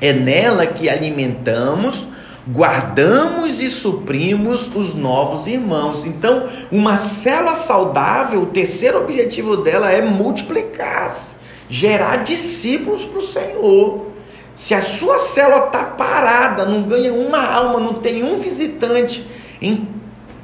É 0.00 0.12
nela 0.12 0.66
que 0.66 0.90
alimentamos, 0.90 2.08
guardamos 2.50 3.60
e 3.60 3.68
suprimos 3.68 4.74
os 4.74 4.94
novos 4.94 5.46
irmãos. 5.46 6.04
Então, 6.06 6.48
uma 6.72 6.96
célula 6.96 7.56
saudável, 7.56 8.42
o 8.42 8.46
terceiro 8.46 8.98
objetivo 8.98 9.58
dela 9.58 9.90
é 9.92 10.00
multiplicar-se, 10.00 11.36
gerar 11.68 12.24
discípulos 12.24 13.04
para 13.04 13.18
o 13.18 13.26
Senhor. 13.26 14.06
Se 14.54 14.74
a 14.74 14.80
sua 14.80 15.18
célula 15.18 15.66
está 15.66 15.84
parada, 15.84 16.64
não 16.64 16.82
ganha 16.82 17.12
uma 17.12 17.46
alma, 17.46 17.78
não 17.78 17.94
tem 17.94 18.24
um 18.24 18.40
visitante, 18.40 19.26
em 19.60 19.86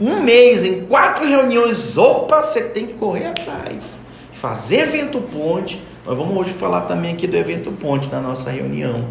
um 0.01 0.21
mês, 0.21 0.63
em 0.63 0.85
quatro 0.85 1.27
reuniões, 1.27 1.97
opa, 1.97 2.43
você 2.43 2.61
tem 2.61 2.87
que 2.87 2.95
correr 2.95 3.27
atrás. 3.27 3.85
Fazer 4.33 4.81
evento 4.81 5.21
ponte. 5.21 5.83
Nós 6.05 6.19
vamos 6.19 6.37
hoje 6.37 6.53
falar 6.53 6.83
também 6.83 7.15
aqui 7.15 7.27
do 7.27 7.37
evento 7.37 7.73
ponte 7.73 8.11
na 8.11 8.21
nossa 8.21 8.51
reunião. 8.51 9.07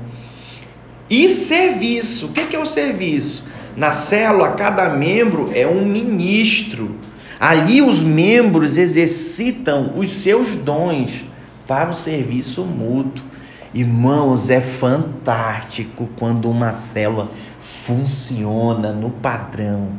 E 1.10 1.29
serviço. 1.29 2.27
O 2.27 2.29
que 2.29 2.55
é 2.55 2.60
o 2.60 2.65
serviço? 2.65 3.43
Na 3.75 3.91
célula, 3.91 4.51
cada 4.51 4.89
membro 4.89 5.51
é 5.53 5.67
um 5.67 5.86
ministro. 5.86 6.95
Ali 7.39 7.81
os 7.81 8.01
membros 8.01 8.77
exercitam 8.77 9.93
os 9.98 10.12
seus 10.12 10.55
dons 10.55 11.24
para 11.67 11.89
o 11.89 11.95
serviço 11.95 12.63
mútuo. 12.63 13.25
Irmãos, 13.74 14.50
é 14.50 14.62
fantástico 14.62 16.07
quando 16.17 16.50
uma 16.50 16.72
célula 16.74 17.31
funciona 17.60 18.91
no 18.91 19.10
padrão, 19.10 19.89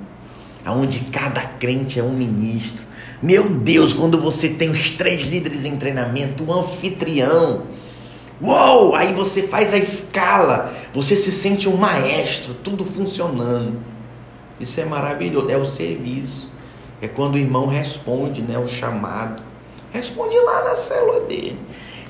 aonde 0.64 1.00
cada 1.10 1.40
crente 1.40 1.98
é 1.98 2.02
um 2.02 2.12
ministro. 2.12 2.84
Meu 3.20 3.48
Deus, 3.48 3.92
quando 3.92 4.20
você 4.20 4.48
tem 4.48 4.70
os 4.70 4.90
três 4.92 5.26
líderes 5.26 5.64
em 5.64 5.76
treinamento, 5.76 6.44
o 6.44 6.52
anfitrião, 6.52 7.62
Uou! 8.42 8.94
Aí 8.94 9.12
você 9.12 9.42
faz 9.42 9.72
a 9.72 9.78
escala, 9.78 10.72
você 10.92 11.14
se 11.14 11.30
sente 11.30 11.68
um 11.68 11.76
maestro, 11.76 12.54
tudo 12.54 12.84
funcionando. 12.84 13.78
Isso 14.58 14.80
é 14.80 14.84
maravilhoso, 14.84 15.50
é 15.50 15.56
o 15.56 15.64
serviço. 15.64 16.52
É 17.00 17.08
quando 17.08 17.34
o 17.34 17.38
irmão 17.38 17.66
responde, 17.66 18.42
né, 18.42 18.58
o 18.58 18.66
chamado. 18.66 19.42
Responde 19.92 20.36
lá 20.38 20.64
na 20.64 20.74
célula 20.74 21.20
dele. 21.20 21.58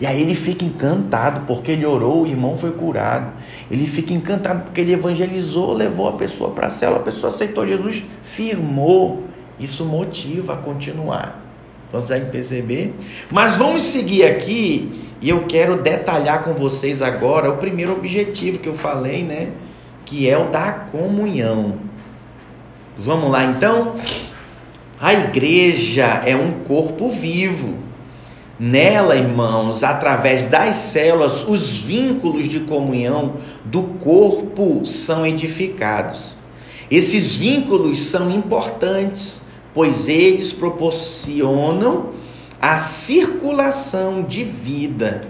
E 0.01 0.07
aí 0.07 0.21
ele 0.21 0.35
fica 0.35 0.65
encantado 0.65 1.43
porque 1.47 1.73
ele 1.73 1.87
orou, 1.87 2.23
o 2.23 2.27
irmão 2.27 2.59
foi 2.59 2.73
curado. 2.73 3.33
Ele 3.71 3.87
fica 3.87 4.13
encantado 4.13 4.65
porque 4.65 4.81
ele 4.81 4.93
evangelizou, 4.93 5.73
levou 5.73 6.09
a 6.09 6.13
pessoa 6.13 6.51
para 6.51 6.67
a 6.67 6.71
célula, 6.71 7.01
a 7.01 7.03
pessoa 7.03 7.33
aceitou 7.33 7.67
Jesus, 7.67 8.05
firmou. 8.23 9.25
Isso 9.59 9.85
motiva 9.85 10.55
a 10.55 10.57
continuar. 10.57 11.41
Consegue 11.93 12.31
perceber? 12.31 12.93
Mas 13.31 13.55
vamos 13.55 13.85
seguir 13.85 14.25
aqui 14.25 15.04
e 15.25 15.31
eu 15.31 15.47
quero 15.47 15.81
detalhar 15.81 16.45
com 16.45 16.53
vocês 16.53 17.01
agora 17.01 17.49
o 17.49 17.57
primeiro 17.57 17.93
objetivo 17.93 18.59
que 18.59 18.69
eu 18.69 18.75
falei, 18.75 19.25
né? 19.25 19.53
Que 20.05 20.29
é 20.29 20.37
o 20.37 20.51
da 20.51 20.71
comunhão. 20.71 21.77
Vamos 22.99 23.31
lá 23.31 23.43
então? 23.43 23.97
A 25.01 25.15
igreja 25.15 26.21
é 26.27 26.37
um 26.37 26.63
corpo 26.65 27.09
vivo. 27.09 27.79
Nela, 28.61 29.17
irmãos, 29.17 29.83
através 29.83 30.45
das 30.45 30.77
células, 30.77 31.43
os 31.49 31.79
vínculos 31.79 32.47
de 32.47 32.61
comunhão 32.61 33.37
do 33.65 33.83
corpo 33.83 34.85
são 34.85 35.27
edificados. 35.27 36.37
Esses 36.91 37.35
vínculos 37.35 37.99
são 37.99 38.31
importantes, 38.31 39.41
pois 39.73 40.07
eles 40.07 40.53
proporcionam 40.53 42.11
a 42.65 42.79
circulação 42.79 44.23
de 44.23 44.43
vida. 44.43 45.27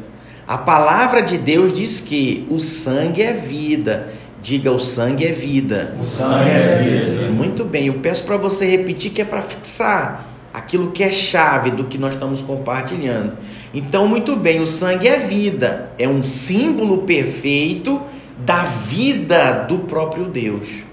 A 0.47 0.57
palavra 0.57 1.21
de 1.21 1.37
Deus 1.37 1.73
diz 1.73 1.99
que 1.99 2.47
o 2.49 2.61
sangue 2.61 3.23
é 3.23 3.33
vida. 3.33 4.13
Diga, 4.41 4.71
o 4.71 4.79
sangue 4.79 5.27
é 5.27 5.33
vida. 5.33 5.93
O 6.01 6.05
sangue 6.05 6.49
é 6.49 6.85
vida. 6.85 7.33
Muito 7.33 7.65
bem, 7.65 7.89
eu 7.89 7.95
peço 7.95 8.23
para 8.23 8.37
você 8.37 8.67
repetir 8.67 9.11
que 9.11 9.21
é 9.21 9.25
para 9.25 9.43
fixar 9.43 10.29
aquilo 10.53 10.93
que 10.93 11.03
é 11.03 11.11
chave 11.11 11.73
do 11.73 11.87
que 11.87 11.99
nós 11.99 12.15
estamos 12.15 12.41
compartilhando. 12.41 13.33
Então, 13.75 14.07
muito 14.07 14.37
bem, 14.37 14.61
o 14.61 14.67
sangue 14.67 15.09
é 15.09 15.19
vida, 15.19 15.91
é 15.99 16.09
um 16.09 16.23
símbolo 16.23 16.99
perfeito 16.99 18.01
da 18.39 18.63
vida 18.63 19.65
do 19.69 19.81
próprio 19.81 20.27
Deus. 20.27 20.85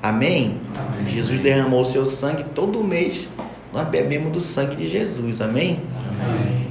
Amém? 0.00 0.60
Amém. 0.76 1.08
Jesus 1.08 1.40
derramou 1.40 1.80
o 1.80 1.84
seu 1.84 2.06
sangue 2.06 2.44
todo 2.54 2.84
mês 2.84 3.26
nós 3.72 3.86
bebemos 3.88 4.32
do 4.32 4.40
sangue 4.40 4.76
de 4.76 4.88
Jesus, 4.88 5.40
amém? 5.40 5.80
amém? 6.20 6.68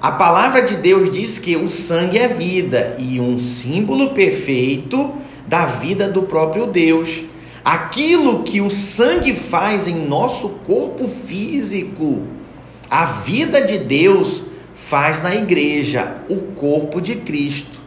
A 0.00 0.12
palavra 0.12 0.62
de 0.62 0.76
Deus 0.76 1.10
diz 1.10 1.38
que 1.38 1.56
o 1.56 1.68
sangue 1.68 2.18
é 2.18 2.28
vida 2.28 2.96
e 2.98 3.20
um 3.20 3.38
símbolo 3.38 4.10
perfeito 4.10 5.12
da 5.46 5.66
vida 5.66 6.08
do 6.08 6.22
próprio 6.22 6.66
Deus. 6.66 7.24
Aquilo 7.64 8.42
que 8.42 8.60
o 8.60 8.70
sangue 8.70 9.34
faz 9.34 9.86
em 9.86 10.06
nosso 10.06 10.48
corpo 10.64 11.06
físico, 11.06 12.22
a 12.88 13.04
vida 13.04 13.60
de 13.60 13.76
Deus 13.76 14.42
faz 14.72 15.20
na 15.22 15.34
igreja, 15.34 16.16
o 16.28 16.36
corpo 16.54 17.00
de 17.00 17.16
Cristo. 17.16 17.80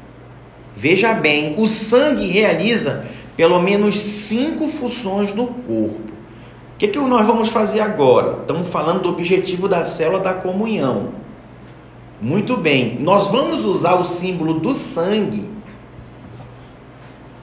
Veja 0.75 1.13
bem, 1.13 1.55
o 1.57 1.65
sangue 1.65 2.27
realiza 2.27 3.05
pelo 3.35 3.59
menos 3.59 3.97
cinco 3.97 4.67
funções 4.67 5.33
no 5.33 5.47
corpo 5.47 6.02
que, 6.83 6.87
que 6.89 6.99
nós 6.99 7.25
vamos 7.25 7.47
fazer 7.47 7.79
agora? 7.79 8.39
Estamos 8.41 8.69
falando 8.69 9.03
do 9.03 9.09
objetivo 9.09 9.69
da 9.69 9.85
célula 9.85 10.19
da 10.19 10.33
comunhão. 10.33 11.11
Muito 12.19 12.57
bem, 12.57 12.97
nós 12.99 13.29
vamos 13.29 13.63
usar 13.63 13.95
o 13.95 14.03
símbolo 14.03 14.55
do 14.55 14.73
sangue 14.73 15.49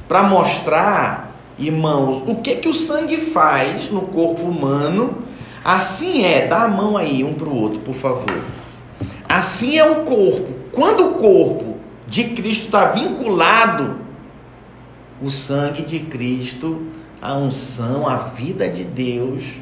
para 0.06 0.23
mostrar, 0.23 1.35
irmãos, 1.59 2.23
o 2.26 2.37
que 2.37 2.56
que 2.56 2.68
o 2.68 2.75
sangue 2.75 3.16
faz 3.16 3.90
no 3.90 4.02
corpo 4.02 4.44
humano. 4.44 5.18
Assim 5.64 6.23
é, 6.23 6.47
dá 6.47 6.64
a 6.64 6.68
mão 6.68 6.97
aí 6.97 7.25
um 7.25 7.32
para 7.32 7.49
o 7.49 7.56
outro, 7.56 7.80
por 7.80 7.94
favor. 7.94 8.42
Assim 9.26 9.78
é 9.78 9.90
o 9.90 10.04
corpo. 10.04 10.49
Quando 10.70 11.06
o 11.06 11.14
corpo 11.14 11.76
de 12.06 12.25
Cristo 12.25 12.66
está 12.66 12.87
vinculado, 12.87 13.97
o 15.23 15.30
sangue 15.30 15.82
de 15.82 16.00
Cristo 16.00 17.00
a 17.21 17.35
unção, 17.35 18.09
a 18.09 18.17
vida 18.17 18.69
de 18.69 18.85
Deus 18.85 19.57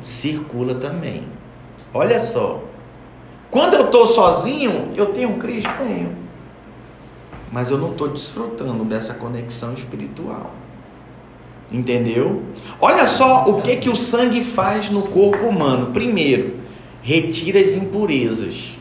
circula 0.00 0.74
também. 0.74 1.24
Olha 1.92 2.20
só. 2.20 2.62
Quando 3.50 3.74
eu 3.74 3.86
estou 3.86 4.06
sozinho, 4.06 4.90
eu 4.96 5.06
tenho 5.06 5.30
um 5.30 5.38
Cristo? 5.38 5.70
Tenho. 5.78 6.16
Mas 7.52 7.70
eu 7.70 7.78
não 7.78 7.92
estou 7.92 8.08
desfrutando 8.08 8.84
dessa 8.84 9.14
conexão 9.14 9.72
espiritual. 9.72 10.50
Entendeu? 11.70 12.42
Olha 12.80 13.06
só 13.06 13.48
o 13.48 13.62
que, 13.62 13.76
que 13.76 13.88
o 13.88 13.96
sangue 13.96 14.42
faz 14.42 14.90
no 14.90 15.02
corpo 15.02 15.46
humano. 15.46 15.92
Primeiro, 15.92 16.56
retira 17.02 17.60
as 17.60 17.70
impurezas. 17.70 18.76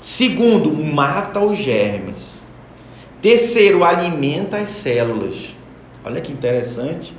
Segundo, 0.00 0.72
mata 0.72 1.40
os 1.40 1.58
germes. 1.58 2.42
Terceiro, 3.20 3.84
alimenta 3.84 4.58
as 4.58 4.70
células. 4.70 5.56
Olha 6.04 6.20
que 6.20 6.32
interessante. 6.32 7.16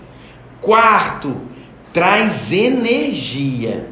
Quarto, 0.59 1.35
traz 1.91 2.51
energia. 2.51 3.87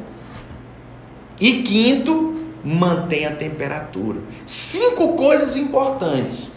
E 1.40 1.62
quinto, 1.62 2.34
mantém 2.64 3.26
a 3.26 3.32
temperatura. 3.32 4.20
Cinco 4.46 5.14
coisas 5.14 5.56
importantes. 5.56 6.52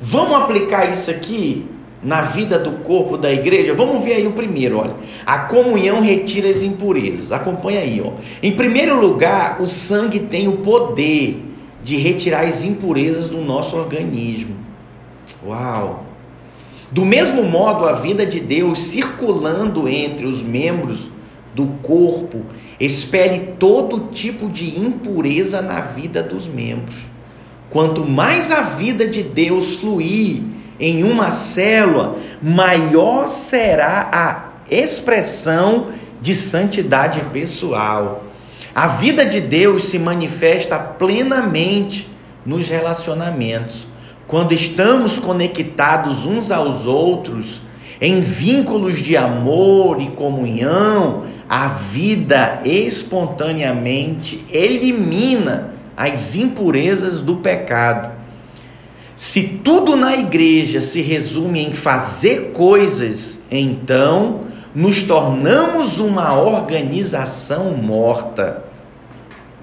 Vamos 0.00 0.36
aplicar 0.36 0.90
isso 0.90 1.10
aqui 1.10 1.66
na 2.02 2.22
vida 2.22 2.58
do 2.58 2.72
corpo 2.82 3.16
da 3.16 3.32
igreja? 3.32 3.74
Vamos 3.74 4.04
ver 4.04 4.14
aí 4.14 4.26
o 4.26 4.32
primeiro, 4.32 4.78
olha. 4.78 4.94
A 5.26 5.40
comunhão 5.40 6.00
retira 6.00 6.48
as 6.48 6.62
impurezas. 6.62 7.32
Acompanha 7.32 7.80
aí, 7.80 8.00
ó. 8.04 8.12
Em 8.42 8.52
primeiro 8.52 9.00
lugar, 9.00 9.60
o 9.60 9.66
sangue 9.66 10.20
tem 10.20 10.48
o 10.48 10.58
poder 10.58 11.44
de 11.82 11.96
retirar 11.96 12.46
as 12.46 12.62
impurezas 12.62 13.28
do 13.28 13.38
nosso 13.38 13.76
organismo. 13.76 14.56
Uau! 15.44 16.07
Do 16.90 17.04
mesmo 17.04 17.42
modo, 17.42 17.84
a 17.84 17.92
vida 17.92 18.24
de 18.24 18.40
Deus 18.40 18.78
circulando 18.78 19.88
entre 19.88 20.26
os 20.26 20.42
membros 20.42 21.10
do 21.54 21.66
corpo 21.82 22.44
espere 22.78 23.54
todo 23.58 24.08
tipo 24.10 24.48
de 24.48 24.78
impureza 24.78 25.60
na 25.60 25.80
vida 25.80 26.22
dos 26.22 26.46
membros. 26.46 26.96
Quanto 27.68 28.04
mais 28.06 28.50
a 28.50 28.62
vida 28.62 29.06
de 29.06 29.22
Deus 29.22 29.76
fluir 29.76 30.42
em 30.80 31.02
uma 31.02 31.30
célula, 31.30 32.16
maior 32.40 33.28
será 33.28 34.08
a 34.12 34.72
expressão 34.72 35.88
de 36.20 36.34
santidade 36.34 37.20
pessoal. 37.32 38.24
A 38.74 38.86
vida 38.86 39.26
de 39.26 39.40
Deus 39.40 39.86
se 39.86 39.98
manifesta 39.98 40.78
plenamente 40.78 42.08
nos 42.46 42.68
relacionamentos. 42.68 43.87
Quando 44.28 44.52
estamos 44.52 45.18
conectados 45.18 46.26
uns 46.26 46.50
aos 46.50 46.84
outros, 46.84 47.62
em 47.98 48.20
vínculos 48.20 48.98
de 48.98 49.16
amor 49.16 50.02
e 50.02 50.10
comunhão, 50.10 51.24
a 51.48 51.68
vida 51.68 52.60
espontaneamente 52.62 54.44
elimina 54.50 55.72
as 55.96 56.34
impurezas 56.34 57.22
do 57.22 57.36
pecado. 57.36 58.12
Se 59.16 59.42
tudo 59.64 59.96
na 59.96 60.14
igreja 60.14 60.82
se 60.82 61.00
resume 61.00 61.64
em 61.64 61.72
fazer 61.72 62.52
coisas, 62.52 63.40
então 63.50 64.42
nos 64.74 65.02
tornamos 65.02 65.98
uma 65.98 66.38
organização 66.38 67.70
morta. 67.70 68.62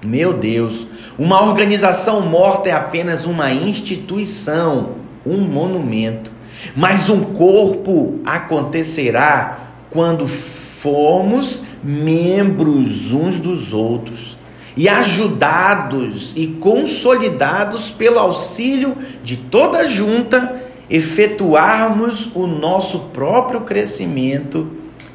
Meu 0.04 0.32
Deus, 0.32 0.88
uma 1.18 1.42
organização 1.42 2.20
morta 2.20 2.68
é 2.68 2.72
apenas 2.72 3.24
uma 3.24 3.50
instituição, 3.50 4.96
um 5.24 5.38
monumento. 5.38 6.30
Mas 6.74 7.08
um 7.08 7.20
corpo 7.32 8.20
acontecerá 8.24 9.58
quando 9.90 10.26
formos 10.26 11.62
membros 11.82 13.12
uns 13.12 13.40
dos 13.40 13.72
outros 13.72 14.36
e 14.76 14.88
ajudados 14.88 16.32
e 16.36 16.46
consolidados 16.46 17.90
pelo 17.90 18.18
auxílio 18.18 18.96
de 19.24 19.36
toda 19.36 19.88
junta, 19.88 20.64
efetuarmos 20.90 22.30
o 22.34 22.46
nosso 22.46 22.98
próprio 23.12 23.62
crescimento 23.62 24.70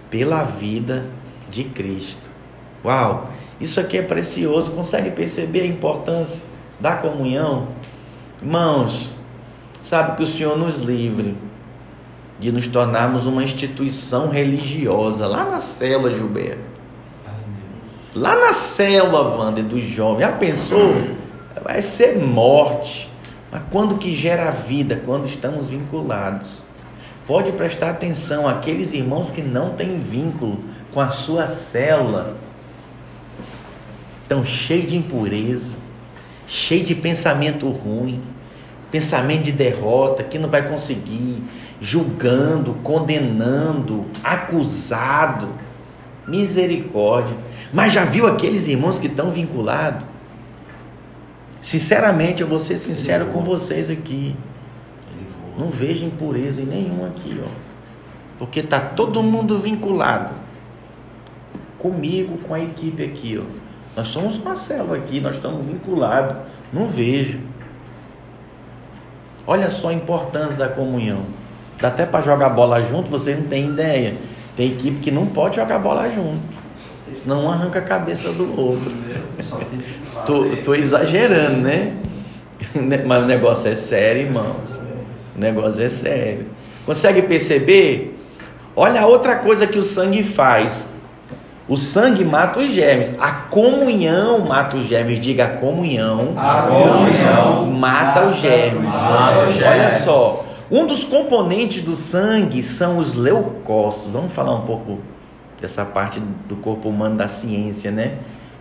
pela 0.09 0.43
vida 0.43 1.05
de 1.49 1.63
Cristo. 1.65 2.29
Uau! 2.83 3.31
Isso 3.61 3.79
aqui 3.79 3.97
é 3.99 4.01
precioso. 4.01 4.71
Consegue 4.71 5.11
perceber 5.11 5.61
a 5.61 5.67
importância 5.67 6.41
da 6.79 6.95
comunhão? 6.95 7.67
Irmãos, 8.41 9.11
sabe 9.83 10.17
que 10.17 10.23
o 10.23 10.25
Senhor 10.25 10.57
nos 10.57 10.79
livre 10.79 11.37
de 12.39 12.51
nos 12.51 12.65
tornarmos 12.65 13.27
uma 13.27 13.43
instituição 13.43 14.29
religiosa 14.29 15.27
lá 15.27 15.45
na 15.45 15.59
célula, 15.59 16.09
Gilberto. 16.09 16.71
Lá 18.15 18.35
na 18.35 18.51
célula, 18.51 19.37
Wander, 19.37 19.63
dos 19.63 19.83
jovens. 19.83 20.21
Já 20.21 20.31
pensou? 20.31 20.95
Vai 21.63 21.83
ser 21.83 22.17
morte. 22.17 23.07
Mas 23.51 23.61
quando 23.69 23.97
que 23.99 24.11
gera 24.13 24.49
vida? 24.49 24.99
Quando 25.05 25.27
estamos 25.27 25.67
vinculados. 25.67 26.49
Pode 27.27 27.51
prestar 27.51 27.91
atenção, 27.91 28.49
aqueles 28.49 28.91
irmãos 28.91 29.31
que 29.31 29.43
não 29.43 29.75
têm 29.75 29.99
vínculo 29.99 30.59
com 30.91 30.99
a 30.99 31.11
sua 31.11 31.47
célula 31.47 32.35
estão 34.31 34.45
cheios 34.45 34.89
de 34.89 34.95
impureza, 34.95 35.75
cheios 36.47 36.87
de 36.87 36.95
pensamento 36.95 37.69
ruim, 37.69 38.21
pensamento 38.89 39.43
de 39.43 39.51
derrota, 39.51 40.23
que 40.23 40.39
não 40.39 40.49
vai 40.49 40.69
conseguir, 40.69 41.43
julgando, 41.81 42.75
condenando, 42.75 44.05
acusado. 44.23 45.49
Misericórdia. 46.25 47.35
Mas 47.73 47.91
já 47.91 48.05
viu 48.05 48.25
aqueles 48.27 48.67
irmãos 48.67 48.99
que 48.99 49.07
estão 49.07 49.31
vinculados? 49.31 50.05
Sinceramente, 51.61 52.41
eu 52.41 52.47
vou 52.47 52.59
ser 52.59 52.77
sincero 52.77 53.25
com 53.27 53.41
vocês 53.41 53.89
aqui. 53.89 54.35
Não 55.57 55.67
vejo 55.67 56.05
impureza 56.05 56.61
em 56.61 56.65
nenhum 56.65 57.05
aqui, 57.05 57.37
ó. 57.43 57.49
Porque 58.37 58.61
tá 58.61 58.79
todo 58.79 59.21
mundo 59.21 59.59
vinculado. 59.59 60.33
Comigo, 61.77 62.37
com 62.37 62.53
a 62.53 62.59
equipe 62.59 63.03
aqui, 63.03 63.41
ó. 63.41 63.70
Nós 63.95 64.07
somos 64.07 64.37
uma 64.37 64.55
célula 64.55 64.97
aqui, 64.97 65.19
nós 65.19 65.35
estamos 65.35 65.65
vinculados. 65.65 66.37
Não 66.71 66.87
vejo. 66.87 67.39
Olha 69.45 69.69
só 69.69 69.89
a 69.89 69.93
importância 69.93 70.55
da 70.55 70.69
comunhão. 70.69 71.25
Dá 71.79 71.89
até 71.89 72.05
para 72.05 72.21
jogar 72.21 72.49
bola 72.49 72.81
junto, 72.81 73.09
você 73.09 73.35
não 73.35 73.43
tem 73.43 73.67
ideia. 73.67 74.15
Tem 74.55 74.71
equipe 74.71 74.99
que 74.99 75.11
não 75.11 75.25
pode 75.25 75.55
jogar 75.57 75.79
bola 75.79 76.09
junto. 76.09 76.39
Senão 77.15 77.45
um 77.45 77.51
arranca 77.51 77.79
a 77.79 77.81
cabeça 77.81 78.31
do 78.31 78.57
outro. 78.59 78.91
tô, 80.25 80.45
tô 80.63 80.73
exagerando, 80.73 81.57
né? 81.57 81.93
Mas 83.05 83.23
o 83.23 83.25
negócio 83.25 83.69
é 83.69 83.75
sério, 83.75 84.21
irmãos. 84.21 84.71
O 85.35 85.39
negócio 85.39 85.83
é 85.83 85.89
sério. 85.89 86.45
Consegue 86.85 87.23
perceber? 87.23 88.17
Olha 88.75 89.01
a 89.01 89.05
outra 89.05 89.35
coisa 89.35 89.67
que 89.67 89.77
o 89.77 89.83
sangue 89.83 90.23
faz. 90.23 90.85
O 91.71 91.77
sangue 91.77 92.25
mata 92.25 92.59
os 92.59 92.69
germes. 92.69 93.13
A 93.17 93.31
comunhão 93.31 94.39
mata 94.39 94.75
os 94.75 94.87
germes. 94.87 95.21
Diga 95.21 95.45
a 95.45 95.49
comunhão. 95.51 96.33
A 96.35 96.63
comunhão 96.63 97.65
mata, 97.67 98.25
os 98.25 98.35
germes. 98.35 98.93
Mata 98.93 99.47
os 99.47 99.55
germes. 99.55 99.85
Olha 99.85 99.99
só. 100.01 100.45
Um 100.69 100.85
dos 100.85 101.05
componentes 101.05 101.81
do 101.81 101.95
sangue 101.95 102.61
são 102.61 102.97
os 102.97 103.13
leucócitos. 103.13 104.11
Vamos 104.11 104.33
falar 104.33 104.53
um 104.53 104.65
pouco 104.65 104.99
dessa 105.61 105.85
parte 105.85 106.19
do 106.19 106.57
corpo 106.57 106.89
humano 106.89 107.15
da 107.15 107.29
ciência, 107.29 107.89
né? 107.89 108.15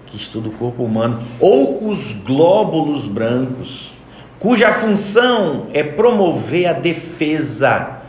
Que 0.06 0.16
estuda 0.16 0.48
o 0.48 0.52
corpo 0.52 0.84
humano. 0.84 1.20
Ou 1.40 1.88
os 1.88 2.12
glóbulos 2.12 3.08
brancos, 3.08 3.90
cuja 4.38 4.72
função 4.72 5.66
é 5.74 5.82
promover 5.82 6.68
a 6.68 6.74
defesa 6.74 8.02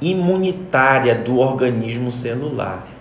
imunitária 0.00 1.14
do 1.14 1.40
organismo 1.40 2.10
celular. 2.10 2.95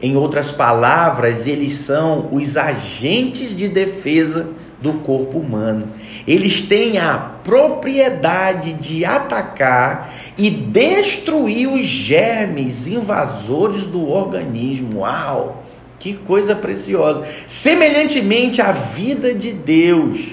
Em 0.00 0.16
outras 0.16 0.52
palavras, 0.52 1.46
eles 1.46 1.72
são 1.72 2.28
os 2.32 2.56
agentes 2.56 3.56
de 3.56 3.68
defesa 3.68 4.50
do 4.80 4.94
corpo 4.94 5.38
humano. 5.38 5.88
Eles 6.26 6.62
têm 6.62 6.98
a 6.98 7.16
propriedade 7.42 8.74
de 8.74 9.04
atacar 9.04 10.12
e 10.36 10.50
destruir 10.50 11.68
os 11.68 11.86
germes 11.86 12.86
invasores 12.86 13.86
do 13.86 14.10
organismo. 14.10 15.00
Uau! 15.00 15.64
Que 15.98 16.14
coisa 16.14 16.54
preciosa! 16.54 17.26
Semelhantemente 17.46 18.60
à 18.60 18.72
vida 18.72 19.32
de 19.32 19.52
Deus. 19.52 20.32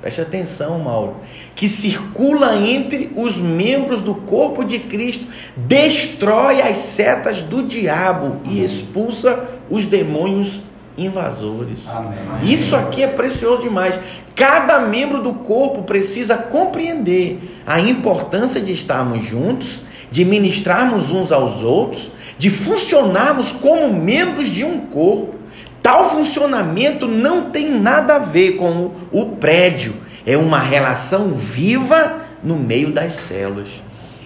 Preste 0.00 0.20
atenção, 0.20 0.78
Mauro 0.78 1.16
que 1.54 1.68
circula 1.68 2.56
entre 2.56 3.12
os 3.16 3.36
membros 3.36 4.02
do 4.02 4.14
corpo 4.14 4.64
de 4.64 4.78
Cristo, 4.78 5.26
destrói 5.56 6.60
as 6.60 6.78
setas 6.78 7.42
do 7.42 7.62
diabo 7.62 8.40
e 8.44 8.62
expulsa 8.62 9.44
os 9.70 9.86
demônios 9.86 10.60
invasores. 10.98 11.86
Amém. 11.88 12.18
Isso 12.42 12.74
aqui 12.74 13.02
é 13.02 13.08
precioso 13.08 13.62
demais. 13.62 13.98
Cada 14.34 14.80
membro 14.80 15.22
do 15.22 15.32
corpo 15.34 15.82
precisa 15.82 16.36
compreender 16.36 17.62
a 17.66 17.80
importância 17.80 18.60
de 18.60 18.72
estarmos 18.72 19.24
juntos, 19.24 19.82
de 20.10 20.24
ministrarmos 20.24 21.10
uns 21.10 21.32
aos 21.32 21.62
outros, 21.62 22.10
de 22.38 22.50
funcionarmos 22.50 23.52
como 23.52 23.92
membros 23.92 24.48
de 24.48 24.64
um 24.64 24.80
corpo. 24.80 25.38
Tal 25.82 26.10
funcionamento 26.10 27.06
não 27.06 27.50
tem 27.50 27.70
nada 27.70 28.16
a 28.16 28.18
ver 28.18 28.52
com 28.52 28.92
o 29.12 29.26
prédio 29.36 30.03
é 30.26 30.36
uma 30.36 30.58
relação 30.58 31.32
viva 31.32 32.20
no 32.42 32.56
meio 32.56 32.90
das 32.90 33.14
células. 33.14 33.68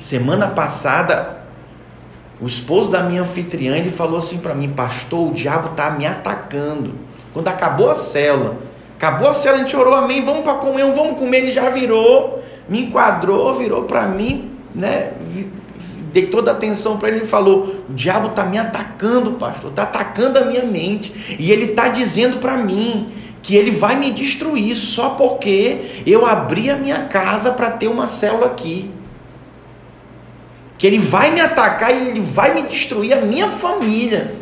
Semana 0.01 0.47
passada, 0.49 1.39
o 2.41 2.47
esposo 2.47 2.91
da 2.91 3.03
minha 3.03 3.23
anfitriã 3.23 3.77
ele 3.77 3.91
falou 3.91 4.19
assim 4.19 4.39
para 4.39 4.55
mim, 4.55 4.71
pastor, 4.71 5.29
o 5.29 5.33
diabo 5.33 5.71
está 5.71 5.91
me 5.91 6.07
atacando. 6.07 6.93
Quando 7.33 7.49
acabou 7.49 7.91
a 7.91 7.95
célula, 7.95 8.57
acabou 8.97 9.29
a 9.29 9.35
célula, 9.35 9.63
a 9.63 9.65
gente 9.65 9.77
orou, 9.77 9.95
amém, 9.95 10.25
vamos 10.25 10.43
para 10.43 10.55
comunhão, 10.55 10.95
vamos 10.95 11.19
comer, 11.19 11.39
ele 11.39 11.53
já 11.53 11.69
virou, 11.69 12.43
me 12.69 12.85
enquadrou, 12.85 13.55
virou 13.55 13.85
para 13.85 14.07
mim, 14.07 14.51
né? 14.75 15.13
Dei 16.13 16.27
toda 16.27 16.53
a 16.53 16.55
atenção 16.55 16.97
para 16.97 17.11
ele 17.11 17.19
e 17.19 17.27
falou: 17.27 17.85
O 17.89 17.93
diabo 17.93 18.29
está 18.29 18.45
me 18.45 18.57
atacando, 18.57 19.33
pastor, 19.33 19.71
está 19.71 19.83
atacando 19.83 20.39
a 20.39 20.45
minha 20.45 20.65
mente. 20.65 21.37
E 21.39 21.53
ele 21.53 21.67
está 21.67 21.89
dizendo 21.89 22.39
para 22.39 22.57
mim 22.57 23.13
que 23.49 23.57
ele 23.57 23.71
vai 23.71 23.97
me 23.97 24.11
destruir 24.11 24.77
só 24.77 25.09
porque 25.09 26.03
eu 26.07 26.27
abri 26.27 26.69
a 26.69 26.77
minha 26.77 27.05
casa 27.05 27.51
para 27.51 27.71
ter 27.71 27.89
uma 27.89 28.07
célula 28.07 28.45
aqui. 28.45 28.91
Que 30.77 30.87
ele 30.87 30.99
vai 30.99 31.31
me 31.31 31.41
atacar 31.41 31.91
e 31.91 32.09
ele 32.09 32.21
vai 32.21 32.53
me 32.53 32.69
destruir 32.69 33.15
a 33.15 33.23
minha 33.23 33.49
família. 33.49 34.37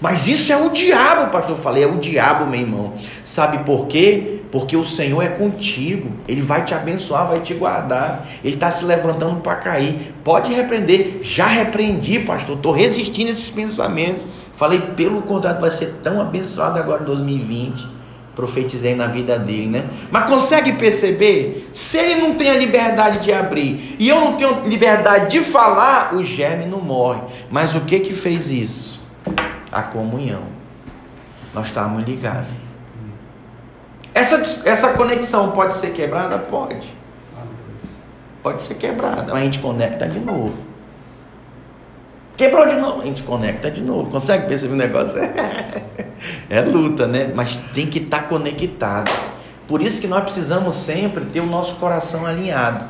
Mas 0.00 0.28
isso 0.28 0.52
é 0.52 0.56
o 0.56 0.70
diabo, 0.70 1.32
pastor. 1.32 1.56
Eu 1.56 1.60
falei, 1.60 1.82
é 1.82 1.88
o 1.88 1.96
diabo, 1.96 2.46
meu 2.46 2.60
irmão. 2.60 2.94
Sabe 3.24 3.64
por 3.64 3.88
quê? 3.88 4.42
Porque 4.52 4.76
o 4.76 4.84
Senhor 4.84 5.20
é 5.20 5.28
contigo. 5.30 6.12
Ele 6.28 6.40
vai 6.40 6.64
te 6.64 6.72
abençoar, 6.72 7.26
vai 7.26 7.40
te 7.40 7.54
guardar. 7.54 8.28
Ele 8.44 8.54
está 8.54 8.70
se 8.70 8.84
levantando 8.84 9.40
para 9.40 9.56
cair. 9.56 10.14
Pode 10.22 10.54
repreender. 10.54 11.18
Já 11.20 11.46
repreendi, 11.46 12.20
pastor. 12.20 12.58
Estou 12.58 12.70
resistindo 12.70 13.26
a 13.26 13.32
esses 13.32 13.50
pensamentos. 13.50 14.22
Falei, 14.52 14.80
pelo 14.80 15.20
contrário, 15.22 15.60
vai 15.60 15.72
ser 15.72 15.94
tão 16.00 16.20
abençoado 16.20 16.78
agora 16.78 17.02
em 17.02 17.06
2020 17.06 18.01
profetizei 18.34 18.94
na 18.94 19.06
vida 19.06 19.38
dele, 19.38 19.66
né? 19.66 19.88
Mas 20.10 20.26
consegue 20.26 20.72
perceber? 20.72 21.68
Se 21.72 21.98
ele 21.98 22.20
não 22.22 22.34
tem 22.34 22.50
a 22.50 22.54
liberdade 22.54 23.18
de 23.18 23.32
abrir 23.32 23.96
e 23.98 24.08
eu 24.08 24.20
não 24.20 24.36
tenho 24.36 24.66
liberdade 24.66 25.30
de 25.30 25.40
falar, 25.40 26.14
o 26.14 26.22
germe 26.22 26.66
não 26.66 26.80
morre. 26.80 27.20
Mas 27.50 27.74
o 27.74 27.82
que 27.82 28.00
que 28.00 28.12
fez 28.12 28.50
isso? 28.50 29.00
A 29.70 29.82
comunhão. 29.82 30.42
Nós 31.54 31.66
estávamos 31.66 32.04
ligados. 32.04 32.48
Essa, 34.14 34.68
essa 34.68 34.92
conexão 34.92 35.50
pode 35.52 35.74
ser 35.74 35.92
quebrada? 35.92 36.38
Pode. 36.38 36.94
Pode 38.42 38.60
ser 38.62 38.74
quebrada. 38.74 39.32
Mas 39.32 39.42
a 39.42 39.44
gente 39.44 39.58
conecta 39.58 40.06
de 40.06 40.18
novo. 40.18 40.71
Quebrou 42.36 42.66
de 42.66 42.76
novo, 42.76 43.02
a 43.02 43.04
gente 43.04 43.22
conecta 43.22 43.70
de 43.70 43.82
novo. 43.82 44.10
Consegue 44.10 44.46
perceber 44.46 44.74
o 44.74 44.76
negócio? 44.76 45.14
é 46.48 46.60
luta, 46.62 47.06
né? 47.06 47.30
Mas 47.34 47.56
tem 47.74 47.86
que 47.86 47.98
estar 47.98 48.22
tá 48.22 48.28
conectado. 48.28 49.10
Por 49.68 49.80
isso 49.82 50.00
que 50.00 50.06
nós 50.06 50.24
precisamos 50.24 50.74
sempre 50.76 51.24
ter 51.26 51.40
o 51.40 51.46
nosso 51.46 51.76
coração 51.76 52.26
alinhado. 52.26 52.84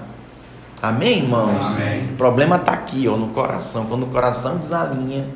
Amém, 0.83 1.18
irmãos? 1.18 1.66
Amém. 1.66 2.09
O 2.12 2.16
problema 2.16 2.57
está 2.57 2.72
aqui, 2.72 3.07
ó, 3.09 3.16
no 3.16 3.28
coração. 3.28 3.87
Quando 3.87 4.05
o 4.05 4.07
coração 4.07 4.57
desalinha, 4.57 5.26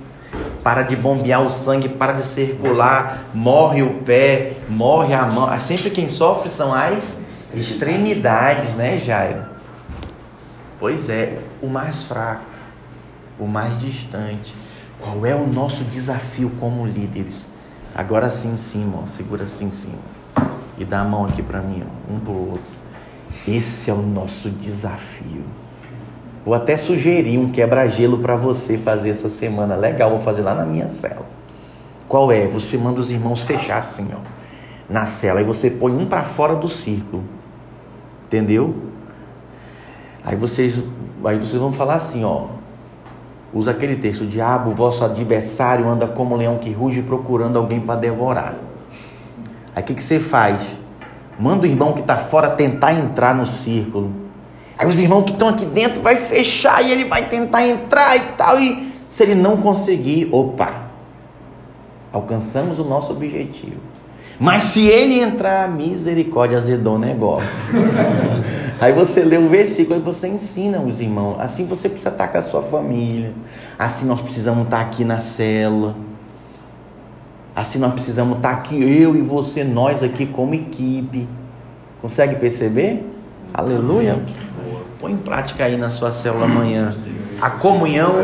para 0.62 0.82
de 0.82 0.96
bombear 0.96 1.42
o 1.42 1.50
sangue, 1.50 1.88
para 1.88 2.14
de 2.14 2.26
circular, 2.26 3.26
morre 3.32 3.82
o 3.82 3.94
pé, 4.00 4.54
morre 4.68 5.14
a 5.14 5.24
mão. 5.24 5.48
Ah, 5.48 5.60
sempre 5.60 5.90
quem 5.90 6.08
sofre 6.08 6.50
são 6.50 6.74
as 6.74 7.18
extremidades, 7.54 8.74
né, 8.74 8.98
Jairo? 8.98 9.44
Pois 10.78 11.08
é, 11.08 11.38
o 11.62 11.68
mais 11.68 12.02
fraco, 12.02 12.42
o 13.38 13.46
mais 13.46 13.78
distante. 13.80 14.54
Qual 15.00 15.26
é 15.26 15.34
o 15.34 15.46
nosso 15.46 15.84
desafio 15.84 16.50
como 16.58 16.86
líderes? 16.86 17.46
Agora 17.94 18.30
sim 18.30 18.54
em 18.54 18.56
cima, 18.56 19.00
ó, 19.02 19.06
segura 19.06 19.44
assim 19.44 19.66
em 19.66 19.72
cima. 19.72 19.98
E 20.78 20.84
dá 20.84 21.00
a 21.00 21.04
mão 21.04 21.24
aqui 21.24 21.42
para 21.42 21.60
mim, 21.60 21.82
ó, 21.84 22.12
um 22.12 22.20
pro 22.20 22.32
outro. 22.32 22.76
Esse 23.46 23.90
é 23.90 23.94
o 23.94 24.02
nosso 24.02 24.50
desafio. 24.50 25.44
Vou 26.44 26.54
até 26.54 26.76
sugerir 26.76 27.38
um 27.38 27.50
quebra-gelo 27.50 28.18
para 28.18 28.36
você 28.36 28.78
fazer 28.78 29.10
essa 29.10 29.28
semana. 29.28 29.74
Legal, 29.74 30.10
vou 30.10 30.20
fazer 30.20 30.42
lá 30.42 30.54
na 30.54 30.64
minha 30.64 30.88
cela. 30.88 31.26
Qual 32.06 32.30
é? 32.30 32.46
Você 32.46 32.78
manda 32.78 33.00
os 33.00 33.10
irmãos 33.10 33.42
fechar 33.42 33.78
assim, 33.78 34.08
ó, 34.14 34.18
na 34.88 35.06
cela. 35.06 35.40
E 35.40 35.44
você 35.44 35.70
põe 35.70 35.92
um 35.92 36.06
para 36.06 36.22
fora 36.22 36.54
do 36.54 36.68
círculo. 36.68 37.24
Entendeu? 38.26 38.76
Aí 40.24 40.36
vocês, 40.36 40.80
aí 41.24 41.38
vocês 41.38 41.60
vão 41.60 41.72
falar 41.72 41.96
assim, 41.96 42.24
ó. 42.24 42.46
Usa 43.56 43.70
aquele 43.70 43.96
texto: 43.96 44.20
o 44.20 44.26
diabo, 44.26 44.74
vosso 44.74 45.02
adversário, 45.02 45.88
anda 45.88 46.06
como 46.06 46.34
um 46.34 46.38
leão 46.38 46.58
que 46.58 46.70
ruge 46.70 47.00
procurando 47.00 47.56
alguém 47.56 47.80
para 47.80 47.98
devorar. 47.98 48.54
Aí 49.74 49.82
o 49.82 49.86
que, 49.86 49.94
que 49.94 50.02
você 50.02 50.20
faz? 50.20 50.76
Manda 51.40 51.66
o 51.66 51.66
irmão 51.66 51.94
que 51.94 52.00
está 52.00 52.18
fora 52.18 52.50
tentar 52.50 52.92
entrar 52.92 53.34
no 53.34 53.46
círculo. 53.46 54.12
Aí 54.76 54.86
os 54.86 54.98
irmãos 54.98 55.24
que 55.24 55.32
estão 55.32 55.48
aqui 55.48 55.64
dentro 55.64 56.02
vai 56.02 56.16
fechar 56.16 56.84
e 56.84 56.92
ele 56.92 57.04
vai 57.06 57.30
tentar 57.30 57.66
entrar 57.66 58.14
e 58.14 58.20
tal. 58.36 58.60
E 58.60 58.92
se 59.08 59.22
ele 59.22 59.34
não 59.34 59.56
conseguir, 59.56 60.28
opa, 60.30 60.82
alcançamos 62.12 62.78
o 62.78 62.84
nosso 62.84 63.10
objetivo. 63.10 63.80
Mas 64.38 64.64
se 64.64 64.86
ele 64.86 65.18
entrar, 65.18 65.68
misericórdia 65.68 66.58
azedou 66.58 66.96
o 66.96 66.98
negócio. 66.98 67.48
aí 68.78 68.92
você 68.92 69.24
lê 69.24 69.38
o 69.38 69.48
versículo 69.48 69.98
e 69.98 70.02
você 70.02 70.28
ensina 70.28 70.78
os 70.78 71.00
irmãos. 71.00 71.36
Assim 71.40 71.64
você 71.64 71.88
precisa 71.88 72.10
estar 72.10 72.28
com 72.28 72.38
a 72.38 72.42
sua 72.42 72.62
família. 72.62 73.32
Assim 73.78 74.06
nós 74.06 74.20
precisamos 74.20 74.64
estar 74.64 74.80
aqui 74.80 75.04
na 75.04 75.20
cela. 75.20 75.96
Assim 77.54 77.78
nós 77.78 77.94
precisamos 77.94 78.36
estar 78.36 78.50
aqui, 78.50 78.76
eu 78.76 79.16
e 79.16 79.22
você, 79.22 79.64
nós 79.64 80.02
aqui 80.02 80.26
como 80.26 80.54
equipe. 80.54 81.26
Consegue 82.02 82.36
perceber? 82.36 83.10
Aleluia. 83.54 84.20
Põe 84.98 85.12
em 85.12 85.16
prática 85.16 85.64
aí 85.64 85.78
na 85.78 85.88
sua 85.88 86.12
célula 86.12 86.44
amanhã. 86.44 86.92
A 87.40 87.48
comunhão 87.48 88.22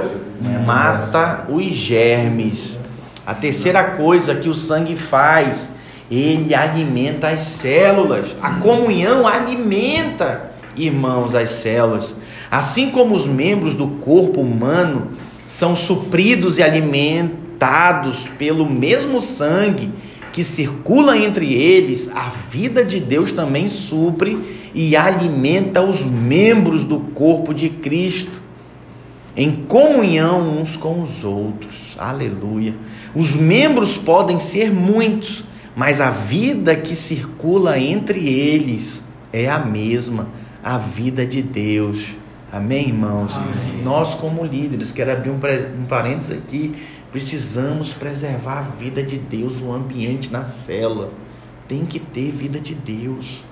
mata 0.66 1.46
os 1.48 1.64
germes. 1.72 2.79
A 3.27 3.35
terceira 3.35 3.83
coisa 3.83 4.35
que 4.35 4.48
o 4.48 4.55
sangue 4.55 4.96
faz, 4.96 5.70
ele 6.14 6.55
alimenta 6.55 7.29
as 7.29 7.40
células. 7.40 8.35
A 8.40 8.55
comunhão 8.55 9.27
alimenta, 9.27 10.53
irmãos, 10.77 11.35
as 11.35 11.51
células. 11.51 12.14
Assim 12.51 12.90
como 12.90 13.14
os 13.14 13.27
membros 13.27 13.75
do 13.75 13.87
corpo 13.87 14.40
humano 14.40 15.12
são 15.46 15.75
supridos 15.75 16.59
e 16.59 16.62
alimentados 16.62 18.29
pelo 18.38 18.68
mesmo 18.68 19.20
sangue 19.20 19.90
que 20.33 20.42
circula 20.42 21.16
entre 21.18 21.53
eles, 21.53 22.11
a 22.14 22.31
vida 22.51 22.85
de 22.85 22.98
Deus 22.98 23.33
também 23.33 23.68
supre 23.68 24.70
e 24.75 24.96
alimenta 24.96 25.83
os 25.83 26.03
membros 26.03 26.85
do 26.85 26.98
corpo 26.98 27.53
de 27.53 27.68
Cristo 27.68 28.40
em 29.37 29.51
comunhão 29.66 30.59
uns 30.59 30.77
com 30.77 31.03
os 31.03 31.25
outros. 31.25 31.94
Aleluia. 31.98 32.75
Os 33.14 33.35
membros 33.35 33.96
podem 33.96 34.38
ser 34.38 34.72
muitos, 34.72 35.44
mas 35.74 36.00
a 36.00 36.11
vida 36.11 36.76
que 36.76 36.94
circula 36.94 37.78
entre 37.78 38.28
eles 38.28 39.02
é 39.32 39.48
a 39.48 39.58
mesma, 39.58 40.28
a 40.62 40.76
vida 40.76 41.24
de 41.26 41.42
Deus. 41.42 42.14
Amém, 42.52 42.88
irmãos? 42.88 43.35
Amém. 43.35 43.82
Nós, 43.82 44.14
como 44.14 44.44
líderes, 44.44 44.92
quero 44.92 45.12
abrir 45.12 45.30
um, 45.30 45.40
um 45.80 45.87
parênteses 45.87 46.37
aqui, 46.37 46.72
precisamos 47.11 47.94
preservar 47.94 48.58
a 48.58 48.62
vida 48.62 49.02
de 49.02 49.16
Deus, 49.16 49.62
o 49.62 49.72
ambiente 49.72 50.30
na 50.30 50.44
cela. 50.44 51.11
Tem 51.66 51.87
que 51.87 51.98
ter 51.98 52.30
vida 52.30 52.61
de 52.61 52.74
Deus. 52.74 53.42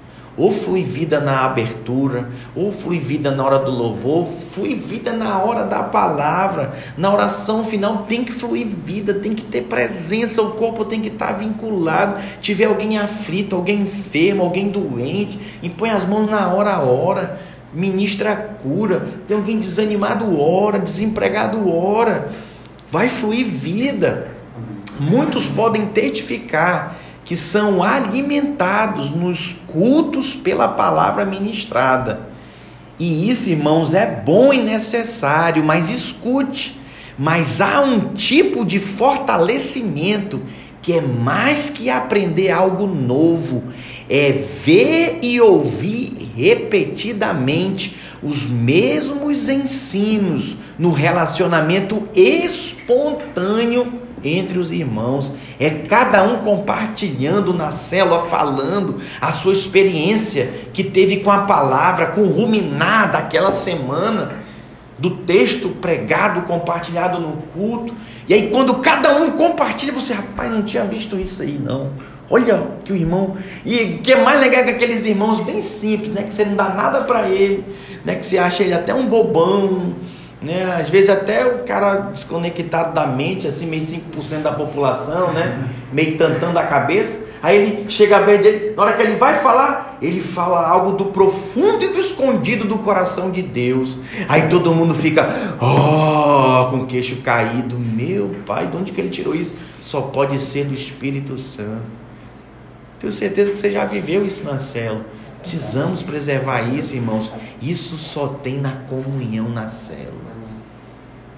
Ou 0.41 0.51
flui 0.51 0.83
vida 0.83 1.21
na 1.21 1.45
abertura, 1.45 2.31
ou 2.57 2.73
flui 2.73 2.99
vida 2.99 3.31
na 3.31 3.45
hora 3.45 3.59
do 3.59 3.71
louvor, 3.71 4.27
flui 4.27 4.75
vida 4.75 5.13
na 5.13 5.39
hora 5.39 5.65
da 5.65 5.83
palavra, 5.83 6.73
na 6.97 7.13
oração 7.13 7.63
final 7.63 8.07
tem 8.09 8.25
que 8.25 8.33
fluir 8.33 8.67
vida, 8.67 9.13
tem 9.13 9.35
que 9.35 9.43
ter 9.43 9.65
presença, 9.65 10.41
o 10.41 10.53
corpo 10.53 10.87
tem 10.87 11.03
que 11.03 11.09
estar 11.09 11.33
vinculado. 11.33 12.19
Tiver 12.41 12.65
alguém 12.65 12.97
aflito, 12.97 13.55
alguém 13.55 13.83
enfermo, 13.83 14.43
alguém 14.43 14.71
doente, 14.71 15.39
impõe 15.63 15.91
as 15.91 16.07
mãos 16.07 16.27
na 16.27 16.49
hora 16.49 16.71
a 16.71 16.81
hora, 16.81 17.39
ministra 17.71 18.33
a 18.33 18.37
cura. 18.37 19.07
Tem 19.29 19.37
alguém 19.37 19.59
desanimado, 19.59 20.41
ora, 20.41 20.79
desempregado, 20.79 21.71
ora. 21.71 22.31
Vai 22.91 23.11
fluir 23.11 23.45
vida. 23.47 24.29
Muitos 24.99 25.47
podem 25.47 25.85
testificar 25.89 26.97
que 27.31 27.37
são 27.37 27.81
alimentados 27.81 29.09
nos 29.09 29.55
cultos 29.69 30.35
pela 30.35 30.67
palavra 30.67 31.25
ministrada. 31.25 32.29
E 32.99 33.31
isso, 33.31 33.49
irmãos, 33.49 33.95
é 33.95 34.05
bom 34.05 34.53
e 34.53 34.61
necessário, 34.61 35.63
mas 35.63 35.91
escute, 35.91 36.77
mas 37.17 37.61
há 37.61 37.83
um 37.83 38.15
tipo 38.15 38.65
de 38.65 38.81
fortalecimento 38.81 40.43
que 40.83 40.95
é 40.95 41.01
mais 41.01 41.71
que 41.71 41.89
aprender 41.89 42.51
algo 42.51 42.89
novo, 42.89 43.63
é 44.09 44.33
ver 44.33 45.21
e 45.23 45.41
ouvir 45.41 46.33
repetidamente 46.37 47.97
os 48.21 48.43
mesmos 48.47 49.49
ensinos 49.49 50.57
no 50.77 50.91
relacionamento 50.91 52.09
espontâneo 52.13 54.10
entre 54.25 54.59
os 54.59 54.71
irmãos. 54.71 55.37
É 55.59 55.71
cada 55.71 56.23
um 56.23 56.39
compartilhando 56.39 57.53
na 57.53 57.71
célula, 57.71 58.21
falando 58.27 58.97
a 59.21 59.31
sua 59.31 59.53
experiência 59.53 60.51
que 60.73 60.85
teve 60.85 61.19
com 61.19 61.31
a 61.31 61.41
palavra, 61.41 62.09
com 62.09 62.23
o 62.23 62.33
ruminar 62.33 63.13
daquela 63.13 63.53
semana, 63.53 64.41
do 64.99 65.11
texto 65.11 65.71
pregado, 65.81 66.43
compartilhado 66.43 67.19
no 67.19 67.39
culto. 67.55 67.95
E 68.29 68.35
aí, 68.35 68.49
quando 68.51 68.75
cada 68.75 69.17
um 69.17 69.31
compartilha, 69.33 69.93
você, 69.93 70.13
rapaz, 70.13 70.51
não 70.53 70.63
tinha 70.63 70.85
visto 70.85 71.19
isso 71.19 71.43
aí, 71.43 71.59
não. 71.59 71.91
Olha 72.31 72.63
que 72.85 72.93
o 72.93 72.97
irmão. 72.97 73.37
E 73.67 73.99
que 74.05 74.13
é 74.13 74.23
mais 74.23 74.41
legal 74.41 74.63
que 74.63 74.71
aqueles 74.71 75.05
irmãos 75.05 75.41
bem 75.41 75.63
simples, 75.63 76.13
né? 76.13 76.23
Que 76.23 76.33
você 76.33 76.45
não 76.45 76.55
dá 76.55 76.69
nada 76.69 77.01
para 77.01 77.29
ele, 77.29 77.65
né? 78.05 78.15
Que 78.15 78.25
você 78.25 78.39
acha 78.39 78.63
ele 78.63 78.73
até 78.73 78.95
um 78.95 79.07
bobão 79.07 79.95
né? 80.43 80.77
Às 80.81 80.89
vezes 80.89 81.11
até 81.11 81.45
o 81.45 81.65
cara 81.65 82.11
desconectado 82.13 82.95
da 82.95 83.07
mente, 83.07 83.47
assim, 83.47 83.67
meio 83.67 83.83
5% 83.83 84.43
da 84.43 84.53
população, 84.53 85.33
né? 85.33 85.69
Meio 85.93 86.17
tantando 86.17 86.59
a 86.59 86.63
cabeça. 86.63 87.29
Aí 87.43 87.57
ele 87.57 87.91
chega 87.91 88.17
a 88.17 88.21
ver 88.21 88.41
dele, 88.43 88.75
na 88.77 88.83
hora 88.83 88.93
que 88.95 89.03
ele 89.03 89.17
vai 89.17 89.41
falar, 89.41 89.99
ele 90.01 90.21
fala 90.21 90.67
algo 90.67 90.93
do 90.93 91.07
profundo 91.07 91.85
e 91.85 91.89
do 91.89 92.01
escondido 92.01 92.65
do 92.65 92.79
coração 92.79 93.31
de 93.31 93.43
Deus. 93.43 93.99
Aí 94.29 94.49
todo 94.49 94.75
mundo 94.75 94.95
fica, 94.95 95.29
oh, 95.61 96.71
com 96.71 96.79
o 96.79 96.87
queixo 96.87 97.17
caído. 97.17 97.79
Meu 97.79 98.37
pai, 98.47 98.67
de 98.67 98.77
onde 98.77 98.93
que 98.93 99.01
ele 99.01 99.11
tirou 99.11 99.35
isso? 99.35 99.55
Só 99.79 100.01
pode 100.03 100.39
ser 100.39 100.65
do 100.65 100.75
Espírito 100.75 101.37
Santo. 101.39 102.01
Tenho 102.99 103.13
certeza 103.13 103.51
que 103.51 103.59
você 103.59 103.71
já 103.71 103.85
viveu 103.85 104.27
isso 104.27 104.45
na 104.45 104.59
célula. 104.59 105.05
Precisamos 105.41 106.03
preservar 106.03 106.63
isso, 106.63 106.95
irmãos. 106.95 107.33
Isso 107.61 107.97
só 107.97 108.29
tem 108.29 108.61
na 108.61 108.73
comunhão 108.73 109.49
na 109.49 109.69
célula 109.69 110.31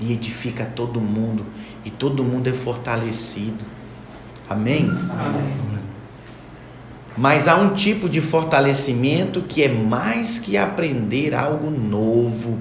e 0.00 0.12
edifica 0.12 0.64
todo 0.64 1.00
mundo, 1.00 1.46
e 1.84 1.90
todo 1.90 2.24
mundo 2.24 2.48
é 2.48 2.52
fortalecido. 2.52 3.64
Amém? 4.50 4.90
Amém? 4.90 5.82
Mas 7.16 7.46
há 7.46 7.56
um 7.56 7.74
tipo 7.74 8.08
de 8.08 8.20
fortalecimento 8.20 9.42
que 9.42 9.62
é 9.62 9.68
mais 9.68 10.38
que 10.38 10.56
aprender 10.56 11.34
algo 11.34 11.70
novo, 11.70 12.58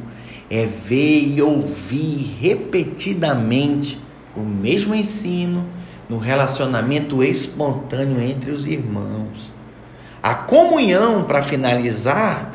é 0.50 0.66
ver 0.66 1.34
e 1.36 1.42
ouvir 1.42 2.36
repetidamente 2.40 3.98
o 4.36 4.42
mesmo 4.42 4.94
ensino 4.94 5.66
no 6.10 6.18
relacionamento 6.18 7.24
espontâneo 7.24 8.22
entre 8.22 8.52
os 8.52 8.66
irmãos. 8.68 9.52
A 10.22 10.36
comunhão, 10.36 11.24
para 11.24 11.42
finalizar, 11.42 12.52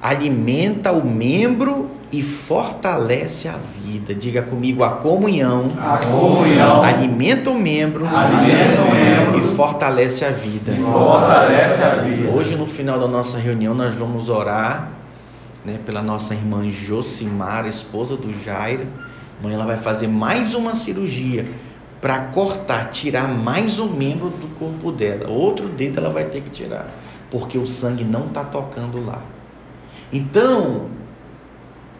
alimenta 0.00 0.92
o 0.92 1.04
membro 1.04 1.90
e 2.10 2.22
fortalece 2.22 3.48
a 3.48 3.54
vida. 3.84 4.14
Diga 4.14 4.42
comigo 4.42 4.82
a 4.82 4.90
comunhão. 4.90 5.70
A 5.78 5.98
comunhão 5.98 6.82
alimenta 6.82 7.50
o 7.50 7.54
membro, 7.54 8.06
alimenta 8.06 8.82
o 8.82 8.94
membro 8.94 9.38
e 9.38 9.42
fortalece 9.54 10.24
a 10.24 10.30
vida. 10.30 10.72
Fortalece 10.72 11.82
a 11.82 11.90
vida. 11.96 12.30
Hoje 12.30 12.56
no 12.56 12.66
final 12.66 12.98
da 12.98 13.06
nossa 13.06 13.38
reunião 13.38 13.74
nós 13.74 13.94
vamos 13.94 14.28
orar 14.28 14.88
né, 15.64 15.78
pela 15.84 16.02
nossa 16.02 16.34
irmã 16.34 16.68
Josimar, 16.68 17.66
esposa 17.66 18.16
do 18.16 18.32
Jairo. 18.42 18.86
Amanhã 19.38 19.56
ela 19.56 19.66
vai 19.66 19.76
fazer 19.76 20.08
mais 20.08 20.54
uma 20.54 20.74
cirurgia 20.74 21.46
para 22.00 22.18
cortar, 22.24 22.90
tirar 22.90 23.28
mais 23.28 23.78
um 23.78 23.88
membro 23.88 24.30
do 24.30 24.48
corpo 24.58 24.90
dela. 24.90 25.28
Outro 25.28 25.68
dedo 25.68 25.98
ela 25.98 26.10
vai 26.10 26.24
ter 26.24 26.40
que 26.40 26.50
tirar, 26.50 26.88
porque 27.30 27.58
o 27.58 27.66
sangue 27.66 28.04
não 28.04 28.26
está 28.26 28.42
tocando 28.42 29.04
lá. 29.04 29.22
Então, 30.12 30.86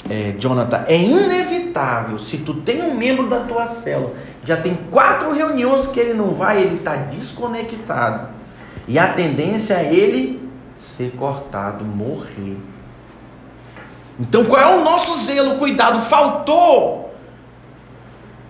é, 0.09 0.35
Jonathan, 0.39 0.85
é 0.89 0.97
inevitável, 0.97 2.19
se 2.19 2.39
tu 2.39 2.55
tem 2.55 2.83
um 2.83 2.95
membro 2.95 3.29
da 3.29 3.41
tua 3.41 3.67
célula, 3.69 4.15
já 4.45 4.57
tem 4.57 4.75
quatro 4.91 5.33
reuniões 5.35 5.89
que 5.89 6.01
ele 6.01 6.15
não 6.15 6.33
vai, 6.33 6.63
ele 6.63 6.77
está 6.77 6.97
desconectado. 6.97 8.31
E 8.89 8.99
a 8.99 9.13
tendência 9.13 9.75
é 9.75 9.95
ele 9.95 10.41
ser 10.77 11.13
cortado, 11.13 11.85
morrer. 11.85 12.57
Então 14.19 14.45
qual 14.45 14.61
é 14.61 14.77
o 14.77 14.83
nosso 14.83 15.25
zelo? 15.25 15.57
Cuidado, 15.57 16.01
faltou. 16.01 17.00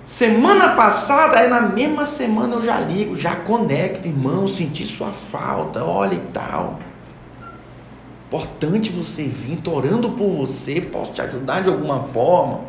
Semana 0.05 0.71
passada, 0.71 1.39
aí 1.39 1.49
na 1.49 1.61
mesma 1.61 2.05
semana 2.05 2.57
eu 2.57 2.63
já 2.63 2.81
ligo, 2.81 3.15
já 3.15 3.37
conecto, 3.37 4.09
irmão, 4.09 4.49
senti 4.49 4.85
sua 4.85 5.13
falta, 5.13 5.85
olha 5.85 6.15
e 6.15 6.21
tal. 6.33 6.81
Importante 8.27 8.91
você 8.91 9.25
vir, 9.25 9.57
tô 9.57 9.73
orando 9.73 10.11
por 10.11 10.31
você, 10.31 10.81
posso 10.81 11.13
te 11.13 11.21
ajudar 11.21 11.63
de 11.63 11.69
alguma 11.69 12.03
forma. 12.05 12.61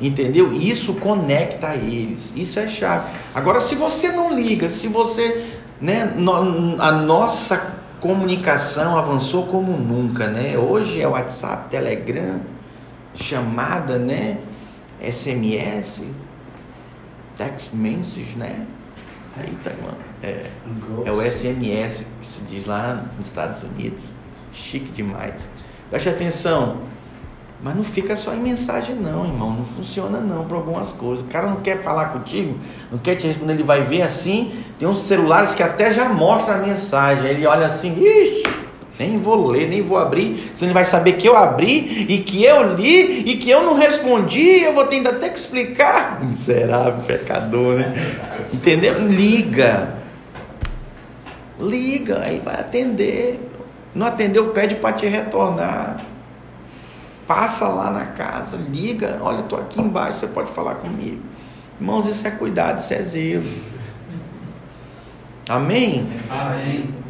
Entendeu? 0.00 0.52
Isso 0.52 0.94
conecta 0.94 1.74
eles. 1.76 2.32
Isso 2.34 2.58
é 2.58 2.66
chave. 2.66 3.10
Agora, 3.34 3.60
se 3.60 3.74
você 3.74 4.10
não 4.10 4.34
liga, 4.34 4.68
se 4.68 4.88
você. 4.88 5.46
Né, 5.80 6.14
a 6.78 6.92
nossa 6.92 7.74
comunicação 8.00 8.96
avançou 8.96 9.46
como 9.46 9.72
nunca, 9.72 10.28
né? 10.28 10.56
Hoje 10.56 11.00
é 11.00 11.06
WhatsApp, 11.06 11.70
Telegram, 11.70 12.40
chamada, 13.14 13.98
né? 13.98 14.38
SMS, 15.00 16.06
text 17.36 17.74
message, 17.74 18.36
né? 18.36 18.66
Eita, 19.40 19.72
mano. 19.82 19.96
É, 20.22 20.46
é 21.04 21.12
o 21.12 21.20
SMS 21.20 22.04
que 22.20 22.26
se 22.26 22.42
diz 22.42 22.66
lá 22.66 23.02
nos 23.16 23.26
Estados 23.26 23.62
Unidos. 23.62 24.10
Chique 24.52 24.92
demais. 24.92 25.48
Preste 25.90 26.08
atenção. 26.08 26.82
Mas 27.62 27.76
não 27.76 27.84
fica 27.84 28.16
só 28.16 28.34
em 28.34 28.40
mensagem, 28.40 28.96
não, 28.96 29.24
irmão. 29.24 29.52
Não 29.52 29.64
funciona, 29.64 30.18
não, 30.18 30.44
para 30.44 30.56
algumas 30.56 30.90
coisas. 30.90 31.24
O 31.24 31.28
cara 31.28 31.48
não 31.48 31.60
quer 31.60 31.80
falar 31.80 32.06
contigo, 32.06 32.58
não 32.90 32.98
quer 32.98 33.14
te 33.14 33.26
responder, 33.28 33.52
ele 33.52 33.62
vai 33.62 33.84
ver 33.84 34.02
assim. 34.02 34.64
Tem 34.80 34.88
uns 34.88 34.98
celulares 34.98 35.54
que 35.54 35.62
até 35.62 35.92
já 35.94 36.08
mostra 36.08 36.56
a 36.56 36.58
mensagem. 36.58 37.24
Ele 37.24 37.46
olha 37.46 37.66
assim, 37.66 37.96
ixi, 38.02 38.41
nem 38.98 39.18
vou 39.18 39.48
ler, 39.48 39.68
nem 39.68 39.82
vou 39.82 39.98
abrir. 39.98 40.52
Você 40.54 40.66
não 40.66 40.74
vai 40.74 40.84
saber 40.84 41.14
que 41.14 41.26
eu 41.26 41.36
abri 41.36 42.06
e 42.08 42.18
que 42.18 42.44
eu 42.44 42.74
li 42.74 43.30
e 43.30 43.36
que 43.36 43.50
eu 43.50 43.62
não 43.62 43.74
respondi. 43.74 44.62
Eu 44.62 44.74
vou 44.74 44.86
ter 44.86 45.06
até 45.06 45.28
que 45.28 45.38
explicar. 45.38 46.22
Miserável, 46.24 47.02
pecador, 47.06 47.76
né? 47.76 48.16
Entendeu? 48.52 49.06
Liga. 49.06 49.94
Liga, 51.58 52.20
aí 52.22 52.40
vai 52.40 52.54
atender. 52.54 53.40
Não 53.94 54.06
atendeu, 54.06 54.48
pede 54.50 54.76
para 54.76 54.94
te 54.94 55.06
retornar. 55.06 56.04
Passa 57.26 57.68
lá 57.68 57.90
na 57.90 58.06
casa, 58.06 58.58
liga, 58.70 59.18
olha, 59.22 59.40
estou 59.40 59.58
aqui 59.58 59.80
embaixo, 59.80 60.18
você 60.18 60.26
pode 60.26 60.50
falar 60.50 60.74
comigo. 60.74 61.22
Irmãos, 61.80 62.06
isso 62.06 62.26
é 62.26 62.30
cuidado, 62.30 62.80
isso 62.80 62.92
é 62.92 63.02
zelo. 63.02 63.48
Amém? 65.48 66.06
Amém. 66.30 67.01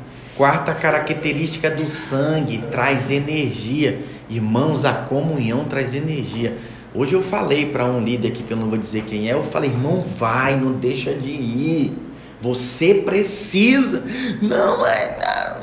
Quarta 0.42 0.74
característica 0.74 1.70
do 1.70 1.88
sangue 1.88 2.64
traz 2.68 3.12
energia. 3.12 4.00
Irmãos, 4.28 4.85
a 4.85 4.92
comunhão 4.92 5.66
traz 5.66 5.94
energia. 5.94 6.59
Hoje 6.92 7.12
eu 7.12 7.22
falei 7.22 7.66
para 7.66 7.85
um 7.85 8.02
líder 8.02 8.26
aqui 8.26 8.42
que 8.42 8.52
eu 8.52 8.57
não 8.57 8.68
vou 8.68 8.76
dizer 8.76 9.05
quem 9.05 9.31
é, 9.31 9.35
eu 9.35 9.44
falei, 9.44 9.70
irmão, 9.70 10.02
vai, 10.02 10.59
não 10.59 10.72
deixa 10.72 11.14
de 11.14 11.31
ir. 11.31 11.96
Você 12.40 12.92
precisa. 12.92 14.02
Não 14.42 14.85
é. 14.85 15.61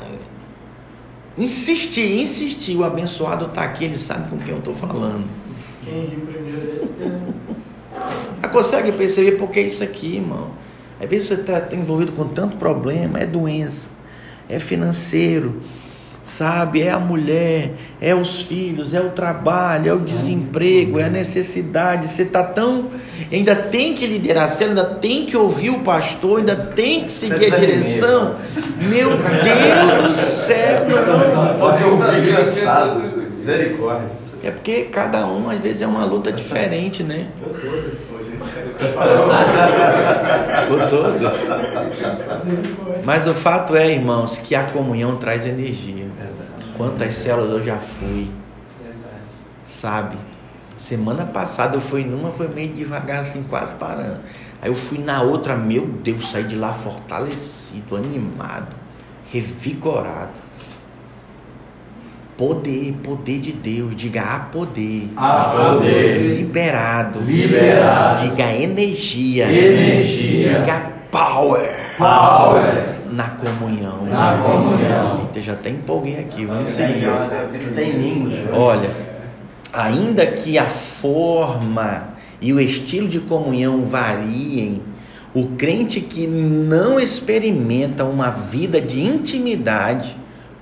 Insistir, 1.36 2.18
insistir. 2.18 2.74
O 2.74 2.82
abençoado 2.82 3.48
está 3.48 3.64
aqui, 3.64 3.84
ele 3.84 3.98
sabe 3.98 4.30
com 4.30 4.38
quem 4.38 4.54
eu 4.54 4.60
estou 4.60 4.74
falando. 4.74 5.26
Quem 5.84 6.06
riu 6.06 6.20
primeiro 6.20 6.88
é 8.42 8.48
consegue 8.48 8.92
perceber 8.92 9.32
porque 9.32 9.60
é 9.60 9.64
isso 9.64 9.84
aqui, 9.84 10.16
irmão. 10.16 10.52
Às 10.98 11.06
vezes 11.06 11.28
você 11.28 11.34
está 11.34 11.60
tá 11.60 11.76
envolvido 11.76 12.12
com 12.12 12.28
tanto 12.28 12.56
problema, 12.56 13.18
é 13.18 13.26
doença, 13.26 13.99
é 14.50 14.58
financeiro, 14.58 15.62
sabe? 16.22 16.82
É 16.82 16.90
a 16.90 16.98
mulher, 16.98 17.72
é 18.00 18.14
os 18.14 18.42
filhos, 18.42 18.94
é 18.94 19.00
o 19.00 19.10
trabalho, 19.10 19.88
é 19.88 19.92
o 19.92 20.00
desemprego, 20.00 20.98
é 20.98 21.04
a 21.04 21.08
necessidade. 21.08 22.08
Você 22.08 22.22
está 22.22 22.42
tão. 22.42 22.90
Ainda 23.30 23.54
tem 23.54 23.94
que 23.94 24.06
liderar, 24.06 24.48
você 24.48 24.64
ainda 24.64 24.84
tem 24.84 25.24
que 25.26 25.36
ouvir 25.36 25.70
o 25.70 25.80
pastor, 25.80 26.40
ainda 26.40 26.56
tem 26.56 27.04
que 27.04 27.12
seguir 27.12 27.54
a 27.54 27.58
direção. 27.58 28.36
Meu 28.80 29.10
Deus 29.10 30.08
do 30.08 30.14
céu, 30.14 30.86
não. 30.88 31.58
Pode 31.58 31.84
ouvir 31.84 32.36
cansado. 32.36 33.00
Misericórdia. 33.22 34.20
É 34.42 34.50
porque 34.50 34.84
cada 34.84 35.26
um 35.26 35.50
às 35.50 35.58
vezes 35.58 35.82
é 35.82 35.86
uma 35.86 36.04
luta 36.04 36.32
diferente, 36.32 37.02
né? 37.02 37.28
Eu 37.42 37.52
todas. 37.54 38.09
Ou 40.70 40.88
todos. 40.88 41.20
Mas 43.04 43.26
o 43.26 43.34
fato 43.34 43.76
é, 43.76 43.90
irmãos, 43.92 44.38
que 44.38 44.54
a 44.54 44.64
comunhão 44.64 45.16
traz 45.16 45.46
energia. 45.46 46.08
Quantas 46.76 47.14
células 47.14 47.50
eu 47.50 47.62
já 47.62 47.76
fui, 47.76 48.30
sabe? 49.62 50.16
Semana 50.76 51.26
passada 51.26 51.76
eu 51.76 51.80
fui 51.80 52.04
numa, 52.04 52.30
foi 52.30 52.48
meio 52.48 52.72
devagar, 52.72 53.20
assim, 53.20 53.42
quase 53.42 53.74
parando. 53.74 54.20
Aí 54.62 54.70
eu 54.70 54.74
fui 54.74 54.98
na 54.98 55.20
outra, 55.22 55.54
meu 55.54 55.86
Deus, 55.86 56.30
saí 56.30 56.44
de 56.44 56.56
lá 56.56 56.72
fortalecido, 56.72 57.96
animado, 57.96 58.74
revigorado. 59.30 60.49
Poder, 62.40 62.94
poder 63.02 63.38
de 63.38 63.52
Deus, 63.52 63.94
diga 63.94 64.22
a 64.22 64.38
poder. 64.38 65.10
A 65.14 65.74
poder. 65.74 66.36
Liberado. 66.36 67.20
Liberado. 67.20 68.22
Diga 68.22 68.50
energia. 68.54 69.44
Energia. 69.44 70.40
Diga 70.40 70.90
power. 71.10 71.96
Power. 71.98 72.94
Na 73.12 73.24
comunhão. 73.24 74.06
Na 74.06 74.38
comunhão. 74.42 75.20
Eita, 75.20 75.42
já 75.42 75.52
até 75.52 75.68
empolguei 75.68 76.18
aqui, 76.18 76.46
vamos 76.46 76.72
Tem, 76.72 76.86
seguir. 76.94 77.10
tem 77.74 77.98
ninhos. 77.98 78.32
Olha, 78.54 78.88
ainda 79.70 80.26
que 80.26 80.56
a 80.56 80.64
forma 80.64 82.14
e 82.40 82.54
o 82.54 82.58
estilo 82.58 83.06
de 83.06 83.20
comunhão 83.20 83.84
variem, 83.84 84.80
o 85.34 85.48
crente 85.58 86.00
que 86.00 86.26
não 86.26 86.98
experimenta 86.98 88.02
uma 88.06 88.30
vida 88.30 88.80
de 88.80 88.98
intimidade 88.98 90.16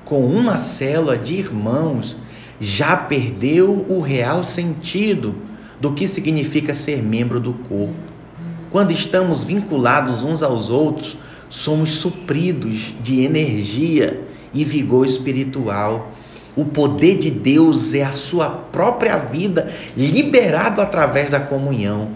com 0.08 0.24
uma 0.24 0.56
célula 0.56 1.18
de 1.18 1.34
irmãos 1.34 2.16
já 2.58 2.96
perdeu 2.96 3.84
o 3.90 4.00
real 4.00 4.42
sentido 4.42 5.34
do 5.78 5.92
que 5.92 6.08
significa 6.08 6.74
ser 6.74 7.02
membro 7.02 7.38
do 7.38 7.52
corpo. 7.52 7.94
Quando 8.70 8.90
estamos 8.90 9.44
vinculados 9.44 10.24
uns 10.24 10.42
aos 10.42 10.70
outros, 10.70 11.18
somos 11.50 11.90
supridos 11.90 12.94
de 13.02 13.20
energia 13.20 14.22
e 14.54 14.64
vigor 14.64 15.04
espiritual. 15.04 16.10
O 16.56 16.64
poder 16.64 17.18
de 17.18 17.30
Deus 17.30 17.92
é 17.92 18.02
a 18.02 18.12
sua 18.12 18.48
própria 18.48 19.18
vida 19.18 19.70
liberado 19.94 20.80
através 20.80 21.32
da 21.32 21.40
comunhão. 21.40 22.08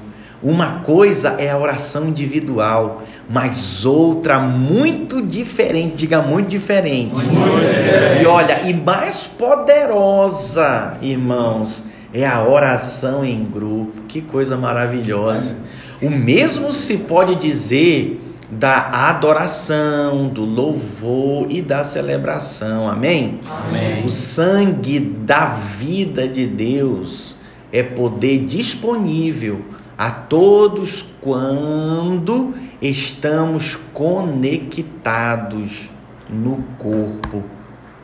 Uma 0.42 0.80
coisa 0.80 1.36
é 1.38 1.50
a 1.50 1.56
oração 1.56 2.08
individual, 2.08 3.04
mas 3.30 3.84
outra 3.86 4.40
muito 4.40 5.22
diferente, 5.22 5.94
diga 5.94 6.20
muito 6.20 6.48
diferente. 6.48 7.14
Muito 7.14 7.60
diferente. 7.60 8.22
E 8.22 8.26
olha, 8.26 8.62
e 8.68 8.74
mais 8.74 9.24
poderosa, 9.24 10.98
irmãos, 11.00 11.84
é 12.12 12.26
a 12.26 12.44
oração 12.44 13.24
em 13.24 13.44
grupo. 13.44 14.02
Que 14.08 14.20
coisa 14.20 14.56
maravilhosa. 14.56 15.56
O 16.02 16.10
mesmo 16.10 16.72
se 16.72 16.96
pode 16.96 17.36
dizer 17.36 18.20
da 18.50 19.08
adoração, 19.08 20.28
do 20.28 20.44
louvor 20.44 21.46
e 21.48 21.62
da 21.62 21.84
celebração. 21.84 22.90
Amém? 22.90 23.38
Amém. 23.48 24.04
O 24.04 24.10
sangue 24.10 24.98
da 24.98 25.46
vida 25.46 26.26
de 26.26 26.46
Deus 26.46 27.34
é 27.72 27.82
poder 27.82 28.44
disponível 28.44 29.62
a 29.96 30.10
todos 30.10 31.04
quando 31.20 32.54
estamos 32.80 33.76
conectados 33.92 35.88
no 36.28 36.62
corpo. 36.78 37.44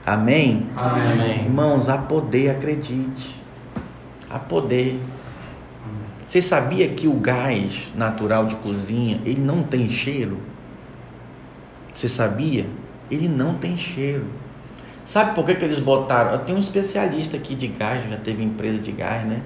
Amém? 0.07 0.67
Amém. 0.77 1.41
Irmãos, 1.41 1.89
há 1.89 1.99
poder, 1.99 2.51
acredite. 2.51 3.35
Há 4.31 4.39
poder. 4.39 5.01
Você 6.25 6.43
sabia 6.43 6.89
que 6.89 7.09
o 7.09 7.15
gás 7.15 7.91
natural 7.95 8.45
de 8.47 8.55
cozinha, 8.57 9.21
ele 9.25 9.41
não 9.41 9.63
tem 9.63 9.89
cheiro? 9.89 10.39
Você 11.95 12.09
sabia? 12.09 12.67
Ele 13.11 13.29
não 13.29 13.55
tem 13.55 13.77
cheiro. 13.77 14.27
Sabe 15.05 15.35
por 15.35 15.47
que, 15.47 15.55
que 15.55 15.65
eles 15.65 15.81
botaram? 15.81 16.33
Eu 16.33 16.39
tenho 16.41 16.59
um 16.59 16.61
especialista 16.61 17.39
aqui 17.39 17.55
de 17.55 17.67
gás, 17.67 18.09
já 18.09 18.17
teve 18.19 18.43
empresa 18.43 18.79
de 18.79 18.93
gás, 18.93 19.25
né? 19.27 19.41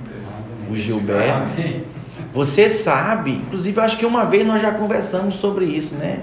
O 0.69 0.77
Gilberto. 0.77 1.55
Você 2.33 2.71
sabe, 2.71 3.33
inclusive 3.33 3.77
eu 3.77 3.83
acho 3.83 3.99
que 3.99 4.07
uma 4.07 4.25
vez 4.25 4.47
nós 4.47 4.63
já 4.63 4.73
conversamos 4.73 5.35
sobre 5.37 5.67
isso, 5.67 5.95
né? 5.95 6.21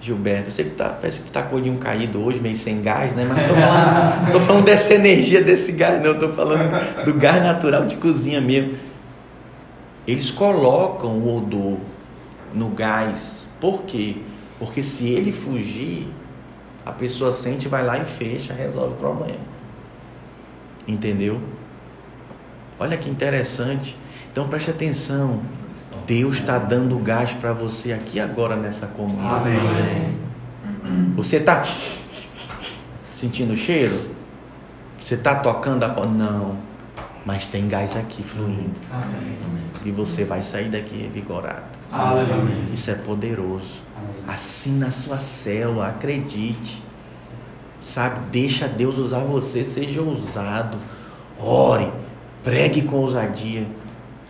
Gilberto, 0.00 0.50
você 0.50 0.64
que 0.64 0.70
tá, 0.70 0.88
parece 0.88 1.22
que 1.22 1.30
tá 1.30 1.42
com 1.42 1.54
o 1.54 1.58
olhinho 1.58 1.78
caído 1.78 2.22
hoje, 2.22 2.40
meio 2.40 2.56
sem 2.56 2.82
gás, 2.82 3.14
né? 3.14 3.24
Mas 3.26 3.38
não 3.38 3.48
tô 3.48 3.54
falando, 3.54 4.32
tô 4.32 4.40
falando 4.40 4.64
dessa 4.64 4.94
energia 4.94 5.42
desse 5.42 5.72
gás, 5.72 6.02
não, 6.02 6.18
tô 6.18 6.30
falando 6.30 7.04
do 7.04 7.14
gás 7.14 7.42
natural 7.42 7.86
de 7.86 7.96
cozinha 7.96 8.40
mesmo. 8.40 8.74
Eles 10.06 10.30
colocam 10.30 11.10
o 11.18 11.36
odor 11.36 11.78
no 12.52 12.68
gás. 12.70 13.46
Por 13.60 13.84
quê? 13.84 14.16
Porque 14.58 14.82
se 14.82 15.08
ele 15.08 15.30
fugir, 15.30 16.08
a 16.84 16.90
pessoa 16.90 17.32
sente, 17.32 17.68
vai 17.68 17.84
lá 17.84 17.98
e 17.98 18.04
fecha, 18.04 18.52
resolve 18.52 18.94
o 18.94 18.96
problema. 18.96 19.38
Entendeu? 20.86 21.40
Olha 22.78 22.96
que 22.96 23.08
interessante. 23.08 23.96
Então 24.32 24.48
preste 24.48 24.70
atenção. 24.70 25.42
Deus 26.06 26.38
está 26.38 26.58
dando 26.58 26.98
gás 26.98 27.34
para 27.34 27.52
você 27.52 27.92
aqui 27.92 28.18
agora 28.18 28.56
nessa 28.56 28.86
comunhão. 28.86 29.36
Amém. 29.36 30.18
Você 31.14 31.36
está 31.36 31.64
sentindo 33.16 33.52
o 33.52 33.56
cheiro? 33.56 33.94
Você 34.98 35.14
está 35.14 35.34
tocando 35.34 35.84
a 35.84 35.88
Não. 36.06 36.56
Mas 37.26 37.46
tem 37.46 37.68
gás 37.68 37.94
aqui 37.94 38.22
fluindo. 38.22 38.72
Amém. 38.90 39.36
E 39.84 39.90
você 39.90 40.24
vai 40.24 40.42
sair 40.42 40.70
daqui 40.70 40.96
revigorado. 40.96 41.62
Amém. 41.92 42.64
Isso 42.72 42.90
é 42.90 42.94
poderoso. 42.94 43.82
Assim 44.26 44.78
na 44.78 44.90
sua 44.90 45.20
célula, 45.20 45.88
acredite. 45.88 46.82
Sabe, 47.80 48.20
deixa 48.30 48.66
Deus 48.66 48.96
usar 48.96 49.24
você, 49.24 49.62
seja 49.62 50.00
ousado. 50.00 50.78
Ore, 51.38 51.90
pregue 52.42 52.82
com 52.82 52.96
ousadia. 52.96 53.66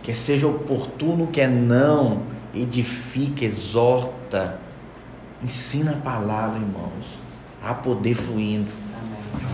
Quer 0.03 0.15
seja 0.15 0.47
oportuno, 0.47 1.27
quer 1.27 1.49
não. 1.49 2.23
Edifica, 2.53 3.45
exorta. 3.45 4.59
Ensina 5.41 5.91
a 5.91 5.95
palavra, 5.95 6.59
irmãos. 6.59 7.05
Há 7.63 7.73
poder 7.73 8.13
fluindo 8.13 8.69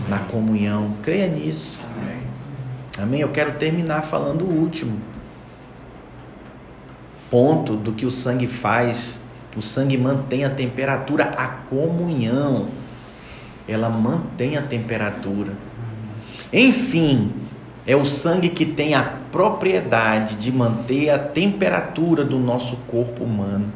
na 0.08 0.18
comunhão. 0.18 0.96
Creia 1.02 1.28
nisso. 1.28 1.78
Amém? 2.98 3.20
Eu 3.20 3.28
quero 3.30 3.52
terminar 3.52 4.02
falando 4.02 4.42
o 4.42 4.50
último 4.50 5.00
ponto 7.30 7.76
do 7.76 7.92
que 7.92 8.04
o 8.04 8.10
sangue 8.10 8.48
faz. 8.48 9.18
O 9.56 9.62
sangue 9.62 9.96
mantém 9.96 10.44
a 10.44 10.50
temperatura, 10.50 11.24
a 11.36 11.46
comunhão. 11.46 12.68
Ela 13.66 13.88
mantém 13.88 14.56
a 14.56 14.62
temperatura. 14.62 15.52
Enfim, 16.52 17.32
é 17.86 17.96
o 17.96 18.04
sangue 18.04 18.50
que 18.50 18.64
tem 18.64 18.94
a 18.94 19.02
propriedade 19.32 20.36
de 20.36 20.52
manter 20.52 21.10
a 21.10 21.18
temperatura 21.18 22.24
do 22.24 22.38
nosso 22.38 22.76
corpo 22.86 23.24
humano. 23.24 23.72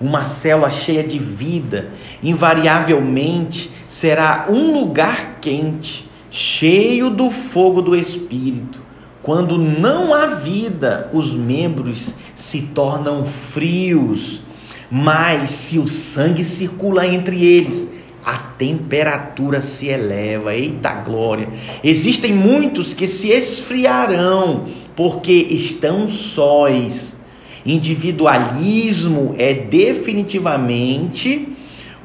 Uma 0.00 0.24
célula 0.24 0.70
cheia 0.70 1.02
de 1.02 1.18
vida, 1.18 1.90
invariavelmente, 2.22 3.70
será 3.88 4.46
um 4.48 4.72
lugar 4.72 5.38
quente, 5.40 6.08
cheio 6.30 7.08
do 7.08 7.30
fogo 7.30 7.80
do 7.80 7.96
Espírito. 7.96 8.80
Quando 9.22 9.58
não 9.58 10.14
há 10.14 10.26
vida, 10.26 11.10
os 11.12 11.32
membros 11.32 12.14
se 12.34 12.62
tornam 12.74 13.24
frios. 13.24 14.42
Mas 14.90 15.50
se 15.50 15.78
o 15.78 15.88
sangue 15.88 16.44
circula 16.44 17.06
entre 17.06 17.44
eles, 17.44 17.90
a 18.26 18.38
temperatura 18.38 19.62
se 19.62 19.86
eleva. 19.86 20.52
Eita 20.52 20.92
glória! 20.94 21.48
Existem 21.84 22.32
muitos 22.32 22.92
que 22.92 23.06
se 23.06 23.30
esfriarão 23.30 24.66
porque 24.96 25.32
estão 25.32 26.08
sóis. 26.08 27.14
Individualismo 27.64 29.36
é 29.38 29.54
definitivamente 29.54 31.55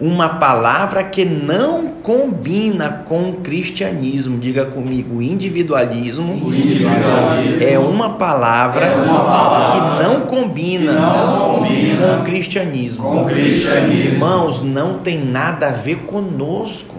uma 0.02 0.28
palavra 0.30 1.04
que 1.04 1.24
não 1.24 1.88
combina 2.02 3.04
com 3.06 3.30
o 3.30 3.34
cristianismo. 3.34 4.40
Diga 4.40 4.66
comigo, 4.66 5.22
individualismo, 5.22 6.44
O 6.44 6.54
individualismo 6.54 7.64
é 7.64 7.78
uma 7.78 8.10
palavra, 8.14 8.88
É 8.88 8.96
uma 8.96 9.24
palavra 9.24 9.72
que 9.72 10.04
não 10.04 10.22
combina, 10.22 10.92
que 10.94 11.00
não 11.00 11.56
combina 11.56 12.08
com 12.08 12.22
o 12.22 12.24
cristianismo. 12.24 13.04
com 13.04 13.22
o 13.22 13.26
cristianismo. 13.28 14.14
Irmãos, 14.14 14.64
não 14.64 14.98
tem 14.98 15.24
nada 15.24 15.68
a 15.68 15.72
ver 15.72 15.98
conosco. 16.00 16.96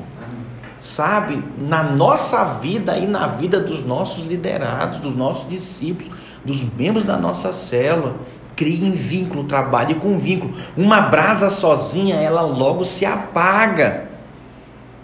Sabe, 0.81 1.43
na 1.59 1.83
nossa 1.83 2.45
vida 2.45 2.97
e 2.99 3.07
na 3.07 3.27
vida 3.27 3.61
dos 3.61 3.85
nossos 3.85 4.27
liderados, 4.27 4.99
dos 4.99 5.15
nossos 5.15 5.49
discípulos, 5.49 6.12
dos 6.45 6.65
membros 6.77 7.05
da 7.05 7.17
nossa 7.17 7.53
célula. 7.53 8.15
Criem 8.55 8.93
vínculo, 8.93 9.45
trabalhe 9.45 9.95
com 9.95 10.19
vínculo. 10.19 10.55
Uma 10.77 11.01
brasa 11.01 11.49
sozinha, 11.49 12.17
ela 12.17 12.43
logo 12.43 12.85
se 12.85 13.05
apaga. 13.05 14.05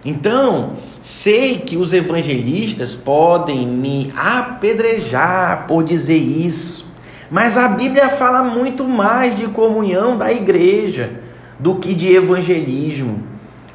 Então, 0.04 0.72
sei 1.02 1.58
que 1.58 1.76
os 1.76 1.92
evangelistas 1.92 2.94
podem 2.94 3.66
me 3.66 4.12
apedrejar 4.16 5.66
por 5.66 5.82
dizer 5.82 6.18
isso, 6.18 6.92
mas 7.30 7.56
a 7.56 7.68
Bíblia 7.68 8.08
fala 8.08 8.42
muito 8.42 8.84
mais 8.84 9.34
de 9.34 9.46
comunhão 9.48 10.16
da 10.16 10.32
igreja 10.32 11.20
do 11.58 11.74
que 11.74 11.94
de 11.94 12.14
evangelismo. 12.14 13.22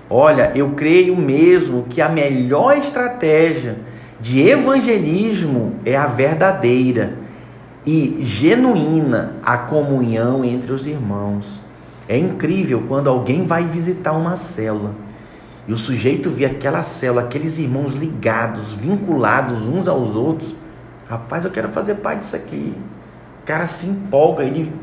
Olha, 0.10 0.52
eu 0.56 0.72
creio 0.72 1.16
mesmo 1.16 1.86
que 1.90 2.02
a 2.02 2.10
melhor 2.10 2.78
estratégia 2.78 3.78
de 4.20 4.48
evangelismo 4.48 5.76
é 5.86 5.96
a 5.96 6.08
verdadeira 6.08 7.23
e 7.86 8.18
genuína 8.20 9.34
a 9.44 9.58
comunhão 9.58 10.44
entre 10.44 10.72
os 10.72 10.86
irmãos. 10.86 11.62
É 12.08 12.18
incrível 12.18 12.84
quando 12.88 13.10
alguém 13.10 13.44
vai 13.44 13.66
visitar 13.66 14.14
uma 14.14 14.36
célula 14.36 14.94
e 15.68 15.72
o 15.72 15.78
sujeito 15.78 16.30
vê 16.30 16.46
aquela 16.46 16.84
célula, 16.84 17.22
aqueles 17.22 17.58
irmãos 17.58 17.96
ligados, 17.96 18.74
vinculados 18.74 19.68
uns 19.68 19.88
aos 19.88 20.16
outros. 20.16 20.54
Rapaz, 21.08 21.46
eu 21.46 21.52
quero 21.52 21.70
fazer 21.70 21.96
parte 21.96 22.20
disso 22.20 22.36
aqui. 22.36 22.74
O 23.42 23.46
cara 23.46 23.66
se 23.66 23.86
empolga, 23.88 24.44
ele 24.44 24.74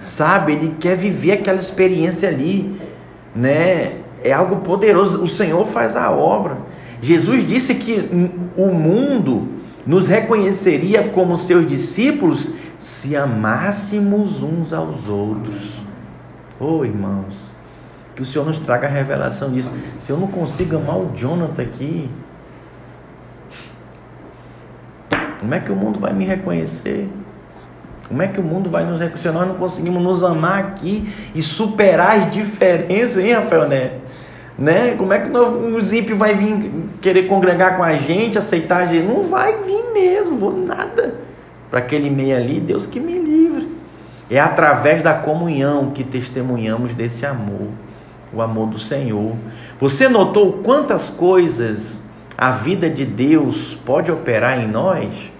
sabe, 0.00 0.52
ele 0.52 0.74
quer 0.80 0.96
viver 0.96 1.32
aquela 1.32 1.58
experiência 1.58 2.28
ali, 2.28 2.80
né? 3.34 3.98
É 4.22 4.32
algo 4.32 4.56
poderoso. 4.56 5.22
O 5.22 5.28
Senhor 5.28 5.64
faz 5.64 5.94
a 5.94 6.10
obra. 6.10 6.58
Jesus 7.00 7.44
disse 7.44 7.74
que 7.76 8.08
o 8.56 8.66
mundo 8.66 9.48
nos 9.86 10.06
reconheceria 10.08 11.08
como 11.08 11.36
seus 11.36 11.66
discípulos 11.66 12.50
se 12.78 13.16
amássemos 13.16 14.42
uns 14.42 14.72
aos 14.72 15.08
outros. 15.08 15.82
Oh, 16.58 16.84
irmãos, 16.84 17.54
que 18.14 18.22
o 18.22 18.24
Senhor 18.24 18.44
nos 18.44 18.58
traga 18.58 18.86
a 18.86 18.90
revelação 18.90 19.50
disso. 19.50 19.72
Se 19.98 20.12
eu 20.12 20.18
não 20.18 20.26
consigo 20.26 20.76
amar 20.76 20.96
o 20.96 21.12
Jonathan 21.14 21.62
aqui, 21.62 22.10
como 25.40 25.54
é 25.54 25.60
que 25.60 25.72
o 25.72 25.76
mundo 25.76 25.98
vai 25.98 26.12
me 26.12 26.24
reconhecer? 26.24 27.08
Como 28.08 28.20
é 28.20 28.26
que 28.28 28.40
o 28.40 28.42
mundo 28.42 28.68
vai 28.68 28.84
nos 28.84 28.98
reconhecer? 28.98 29.30
Nós 29.30 29.46
não 29.46 29.54
conseguimos 29.54 30.02
nos 30.02 30.22
amar 30.22 30.58
aqui 30.58 31.08
e 31.34 31.42
superar 31.42 32.18
as 32.18 32.30
diferenças, 32.30 33.22
hein, 33.22 33.32
Rafael 33.32 33.68
Neto? 33.68 33.99
Né? 34.60 34.94
Como 34.98 35.10
é 35.14 35.18
que 35.18 35.30
nós, 35.30 35.54
os 35.74 35.90
ímpios 35.90 36.18
vai 36.18 36.34
vir 36.34 36.70
querer 37.00 37.22
congregar 37.22 37.78
com 37.78 37.82
a 37.82 37.96
gente, 37.96 38.36
aceitar 38.36 38.82
a 38.82 38.86
gente? 38.86 39.06
Não 39.06 39.22
vai 39.22 39.56
vir 39.56 39.90
mesmo, 39.94 40.36
vou 40.36 40.54
nada. 40.54 41.14
Para 41.70 41.80
aquele 41.80 42.10
meio 42.10 42.36
ali, 42.36 42.60
Deus 42.60 42.84
que 42.84 43.00
me 43.00 43.14
livre. 43.18 43.68
É 44.28 44.38
através 44.38 45.02
da 45.02 45.14
comunhão 45.14 45.92
que 45.92 46.04
testemunhamos 46.04 46.94
desse 46.94 47.24
amor, 47.24 47.68
o 48.34 48.42
amor 48.42 48.68
do 48.68 48.78
Senhor. 48.78 49.34
Você 49.78 50.10
notou 50.10 50.60
quantas 50.62 51.08
coisas 51.08 52.02
a 52.36 52.50
vida 52.50 52.90
de 52.90 53.06
Deus 53.06 53.78
pode 53.84 54.12
operar 54.12 54.60
em 54.62 54.68
nós? 54.68 55.32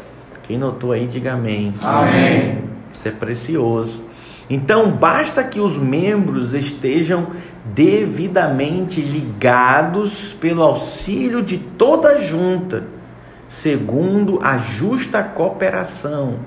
Quem 0.44 0.56
notou 0.56 0.92
aí, 0.92 1.06
diga 1.06 1.34
amém. 1.34 1.74
Amém. 1.82 2.64
Isso 2.90 3.06
é 3.06 3.10
precioso. 3.10 4.02
Então, 4.50 4.90
basta 4.90 5.44
que 5.44 5.60
os 5.60 5.76
membros 5.76 6.54
estejam 6.54 7.28
devidamente 7.64 9.00
ligados 9.00 10.34
pelo 10.40 10.62
auxílio 10.62 11.42
de 11.42 11.58
toda 11.58 12.18
junta, 12.18 12.84
segundo 13.48 14.40
a 14.42 14.56
justa 14.56 15.22
cooperação 15.22 16.38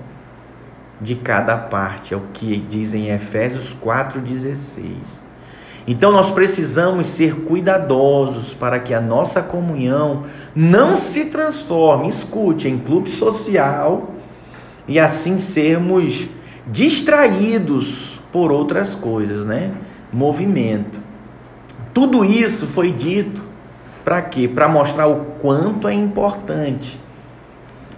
de 1.00 1.16
cada 1.16 1.58
parte, 1.58 2.14
é 2.14 2.18
o 2.18 2.24
que 2.34 2.58
diz 2.58 2.94
em 2.94 3.10
Efésios 3.10 3.76
4,16. 3.76 5.24
Então 5.86 6.12
nós 6.12 6.32
precisamos 6.32 7.08
ser 7.08 7.42
cuidadosos 7.42 8.54
para 8.54 8.80
que 8.80 8.94
a 8.94 9.02
nossa 9.02 9.42
comunhão 9.42 10.24
não 10.56 10.96
se 10.96 11.26
transforme, 11.26 12.08
escute, 12.08 12.70
em 12.70 12.78
clube 12.78 13.10
social 13.10 14.12
e 14.88 14.98
assim 14.98 15.38
sermos 15.38 16.30
distraídos 16.66 18.22
por 18.32 18.50
outras 18.52 18.96
coisas, 18.96 19.46
né? 19.46 19.74
Movimento. 20.14 21.00
Tudo 21.94 22.24
isso 22.24 22.66
foi 22.68 22.92
dito 22.92 23.44
Para 24.04 24.22
quê? 24.22 24.48
Para 24.48 24.68
mostrar 24.68 25.08
o 25.08 25.26
quanto 25.40 25.88
é 25.88 25.94
importante 25.94 27.00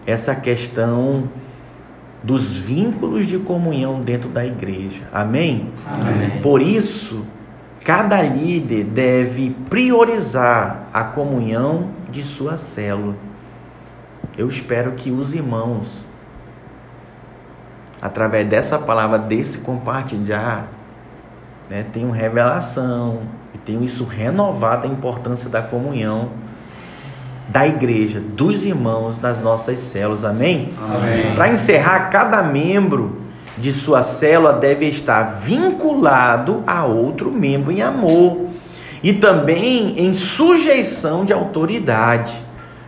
essa 0.05 0.35
questão 0.35 1.27
dos 2.21 2.57
vínculos 2.57 3.25
de 3.25 3.39
comunhão 3.39 4.01
dentro 4.01 4.29
da 4.29 4.45
igreja. 4.45 5.07
Amém? 5.11 5.71
Amém. 5.87 6.41
Por 6.41 6.61
isso, 6.61 7.25
cada 7.83 8.21
líder 8.21 8.83
deve 8.83 9.51
priorizar 9.69 10.87
a 10.93 11.03
comunhão 11.03 11.89
de 12.11 12.23
sua 12.23 12.57
célula. 12.57 13.15
Eu 14.37 14.47
espero 14.47 14.91
que 14.93 15.11
os 15.11 15.33
irmãos, 15.33 16.05
através 18.01 18.47
dessa 18.47 18.77
palavra, 18.77 19.17
desse 19.17 19.59
compartilhar, 19.59 20.67
né, 21.69 21.85
tenham 21.91 22.11
revelação 22.11 23.21
e 23.53 23.57
tenham 23.57 23.83
isso 23.83 24.03
renovado 24.03 24.87
a 24.87 24.89
importância 24.89 25.49
da 25.49 25.61
comunhão 25.61 26.29
da 27.47 27.67
igreja, 27.67 28.19
dos 28.19 28.65
irmãos, 28.65 29.17
das 29.17 29.39
nossas 29.39 29.79
células. 29.79 30.23
Amém? 30.23 30.69
Amém. 30.81 31.35
Para 31.35 31.49
encerrar, 31.49 32.09
cada 32.09 32.41
membro 32.41 33.21
de 33.57 33.71
sua 33.71 34.03
célula 34.03 34.53
deve 34.53 34.85
estar 34.87 35.23
vinculado 35.39 36.63
a 36.67 36.85
outro 36.85 37.31
membro 37.31 37.71
em 37.71 37.81
amor 37.81 38.49
e 39.01 39.13
também 39.13 39.99
em 39.99 40.11
sujeição 40.11 41.23
de 41.23 41.31
autoridade. 41.31 42.33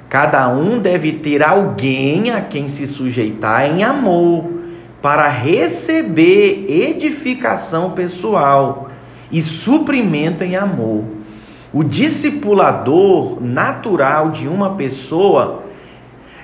Cada 0.10 0.48
um 0.50 0.80
deve 0.80 1.14
ter 1.14 1.44
alguém 1.44 2.32
a 2.32 2.42
quem 2.42 2.68
se 2.68 2.88
sujeitar 2.88 3.66
em 3.66 3.84
amor 3.84 4.57
para 5.02 5.28
receber 5.28 6.66
edificação 6.68 7.92
pessoal 7.92 8.90
e 9.32 9.42
suprimento 9.42 10.44
em 10.44 10.56
amor. 10.56 11.04
O 11.74 11.84
discipulador 11.84 13.42
natural 13.42 14.30
de 14.30 14.48
uma 14.48 14.76
pessoa 14.76 15.64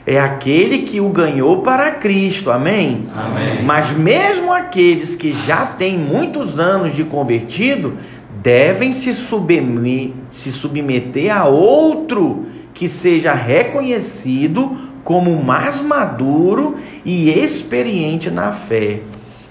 é 0.06 0.20
aquele 0.20 0.80
que 0.80 1.00
o 1.00 1.08
ganhou 1.10 1.62
para 1.62 1.92
Cristo, 1.92 2.52
amém? 2.52 3.06
Amém. 3.16 3.64
Mas 3.64 3.94
mesmo 3.94 4.52
aqueles 4.52 5.16
que 5.16 5.32
já 5.32 5.66
têm 5.66 5.98
muitos 5.98 6.60
anos 6.60 6.94
de 6.94 7.06
convertido 7.06 7.98
devem 8.42 8.92
se, 8.92 9.14
se 9.14 10.52
submeter 10.52 11.36
a 11.36 11.46
outro 11.46 12.46
que 12.74 12.90
seja 12.90 13.34
reconhecido 13.34 14.93
como 15.04 15.44
mais 15.44 15.82
maduro 15.82 16.76
e 17.04 17.30
experiente 17.30 18.30
na 18.32 18.52
fé. 18.52 19.02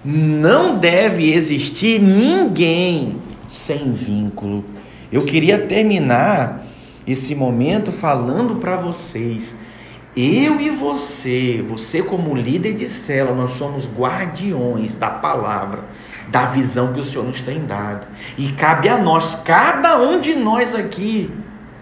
Não 0.04 0.78
deve 0.78 1.32
existir 1.32 2.00
ninguém 2.00 3.16
sem 3.48 3.92
vínculo. 3.92 4.64
Eu 5.12 5.24
queria 5.24 5.58
terminar 5.66 6.66
esse 7.06 7.34
momento 7.34 7.92
falando 7.92 8.56
para 8.56 8.76
vocês. 8.76 9.54
Eu 10.16 10.60
e 10.60 10.68
você, 10.68 11.64
você 11.66 12.02
como 12.02 12.34
líder 12.34 12.74
de 12.74 12.86
célula, 12.86 13.34
nós 13.34 13.52
somos 13.52 13.88
guardiões 13.88 14.94
da 14.94 15.08
palavra, 15.08 15.84
da 16.28 16.46
visão 16.46 16.92
que 16.92 17.00
o 17.00 17.04
Senhor 17.04 17.24
nos 17.24 17.40
tem 17.40 17.64
dado. 17.64 18.06
E 18.36 18.52
cabe 18.52 18.90
a 18.90 18.98
nós, 18.98 19.38
cada 19.42 19.98
um 19.98 20.20
de 20.20 20.34
nós 20.34 20.74
aqui, 20.74 21.30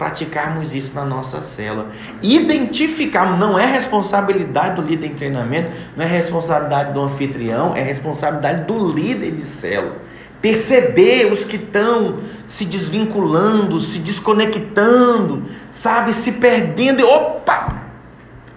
praticarmos 0.01 0.75
isso 0.75 0.95
na 0.95 1.05
nossa 1.05 1.43
célula. 1.43 1.91
Identificar, 2.23 3.39
não 3.39 3.59
é 3.59 3.67
responsabilidade 3.67 4.77
do 4.77 4.83
líder 4.89 5.09
em 5.09 5.15
treinamento, 5.15 5.73
não 5.95 6.03
é 6.03 6.09
responsabilidade 6.09 6.95
do 6.95 7.03
anfitrião, 7.03 7.77
é 7.77 7.83
responsabilidade 7.83 8.65
do 8.65 8.91
líder 8.91 9.33
de 9.33 9.45
célula. 9.45 9.99
Perceber 10.41 11.31
os 11.31 11.45
que 11.45 11.57
estão 11.57 12.21
se 12.49 12.65
desvinculando, 12.65 13.79
se 13.83 13.99
desconectando, 13.99 15.45
sabe, 15.71 16.15
se 16.15 16.33
perdendo. 16.33 17.01
e 17.01 17.05
Opa! 17.05 17.69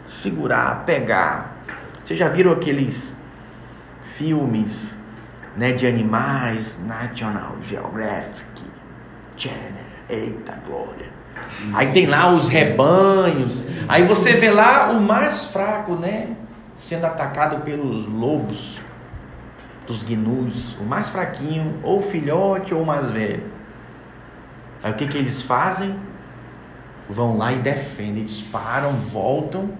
Segurar, 0.07 0.85
pegar. 0.85 1.57
Vocês 2.01 2.17
já 2.17 2.29
viram 2.29 2.53
aqueles 2.53 3.13
filmes 4.01 4.95
né, 5.57 5.73
de 5.73 5.85
animais, 5.85 6.79
National 6.87 7.57
Geographic, 7.67 8.63
Channel, 9.35 9.83
eita 10.07 10.57
glória. 10.65 11.22
Aí 11.73 11.91
tem 11.91 12.05
lá 12.05 12.31
os 12.31 12.47
rebanhos. 12.47 13.67
Aí 13.87 14.05
você 14.05 14.33
vê 14.33 14.49
lá 14.49 14.91
o 14.91 15.01
mais 15.01 15.45
fraco, 15.45 15.95
né? 15.95 16.35
Sendo 16.75 17.05
atacado 17.05 17.61
pelos 17.61 18.07
lobos, 18.07 18.79
dos 19.87 20.03
gnus. 20.03 20.75
O 20.79 20.83
mais 20.83 21.09
fraquinho, 21.09 21.79
ou 21.83 21.99
o 21.99 22.01
filhote 22.01 22.73
ou 22.73 22.83
o 22.83 22.85
mais 22.85 23.09
velho. 23.09 23.43
Aí 24.81 24.91
o 24.91 24.95
que, 24.95 25.07
que 25.07 25.17
eles 25.17 25.41
fazem? 25.41 25.95
Vão 27.09 27.37
lá 27.37 27.51
e 27.51 27.57
defendem, 27.59 28.23
disparam, 28.23 28.91
voltam 28.93 29.71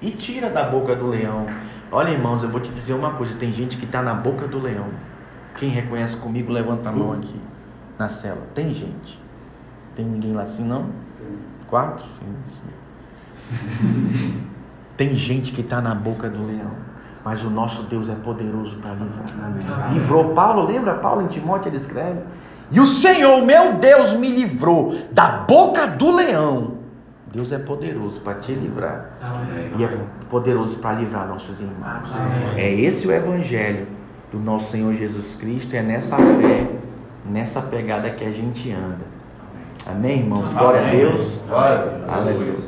e 0.00 0.10
tira 0.10 0.50
da 0.50 0.64
boca 0.64 0.94
do 0.94 1.06
leão. 1.06 1.46
Olha, 1.90 2.10
irmãos, 2.10 2.42
eu 2.42 2.48
vou 2.48 2.60
te 2.60 2.70
dizer 2.70 2.92
uma 2.92 3.12
coisa: 3.12 3.34
tem 3.36 3.52
gente 3.52 3.76
que 3.76 3.84
está 3.84 4.02
na 4.02 4.14
boca 4.14 4.46
do 4.46 4.58
leão. 4.58 4.88
Quem 5.56 5.70
reconhece 5.70 6.16
comigo, 6.18 6.52
levanta 6.52 6.88
a 6.88 6.92
mão 6.92 7.12
aqui 7.12 7.34
na 7.98 8.08
cela. 8.08 8.46
Tem 8.54 8.72
gente. 8.72 9.20
Tem 9.98 10.06
ninguém 10.06 10.32
lá 10.32 10.44
assim, 10.44 10.62
não? 10.62 10.90
Quatro? 11.66 12.06
Sim. 13.50 14.36
Tem 14.96 15.12
gente 15.12 15.50
que 15.50 15.60
está 15.60 15.80
na 15.80 15.92
boca 15.92 16.30
do 16.30 16.46
leão. 16.46 16.70
Mas 17.24 17.42
o 17.42 17.50
nosso 17.50 17.82
Deus 17.82 18.08
é 18.08 18.14
poderoso 18.14 18.76
para 18.76 18.94
livrar. 18.94 19.92
Livrou 19.92 20.34
Paulo, 20.34 20.64
lembra 20.64 20.94
Paulo 20.94 21.22
em 21.22 21.26
Timóteo 21.26 21.68
ele 21.68 21.78
escreve? 21.78 22.20
E 22.70 22.78
o 22.78 22.86
Senhor, 22.86 23.44
meu 23.44 23.74
Deus, 23.74 24.14
me 24.14 24.30
livrou 24.30 24.96
da 25.10 25.30
boca 25.38 25.88
do 25.88 26.14
leão. 26.14 26.74
Deus 27.32 27.50
é 27.50 27.58
poderoso 27.58 28.20
para 28.20 28.34
te 28.34 28.52
livrar. 28.52 29.18
E 29.76 29.82
é 29.82 29.98
poderoso 30.28 30.76
para 30.76 30.92
livrar 31.00 31.26
nossos 31.26 31.58
irmãos. 31.58 32.08
É 32.56 32.72
esse 32.72 33.08
o 33.08 33.10
evangelho 33.10 33.88
do 34.30 34.38
nosso 34.38 34.70
Senhor 34.70 34.94
Jesus 34.94 35.34
Cristo. 35.34 35.74
É 35.74 35.82
nessa 35.82 36.16
fé, 36.16 36.70
nessa 37.28 37.60
pegada 37.60 38.08
que 38.10 38.24
a 38.24 38.30
gente 38.30 38.70
anda. 38.70 39.17
Amém, 39.88 40.18
irmãos? 40.18 40.52
Glória 40.52 40.86
a 40.86 40.90
Deus. 40.90 41.40
Glória 41.48 41.76
a 41.78 41.82
Deus. 41.82 42.12
Aleluia. 42.12 42.67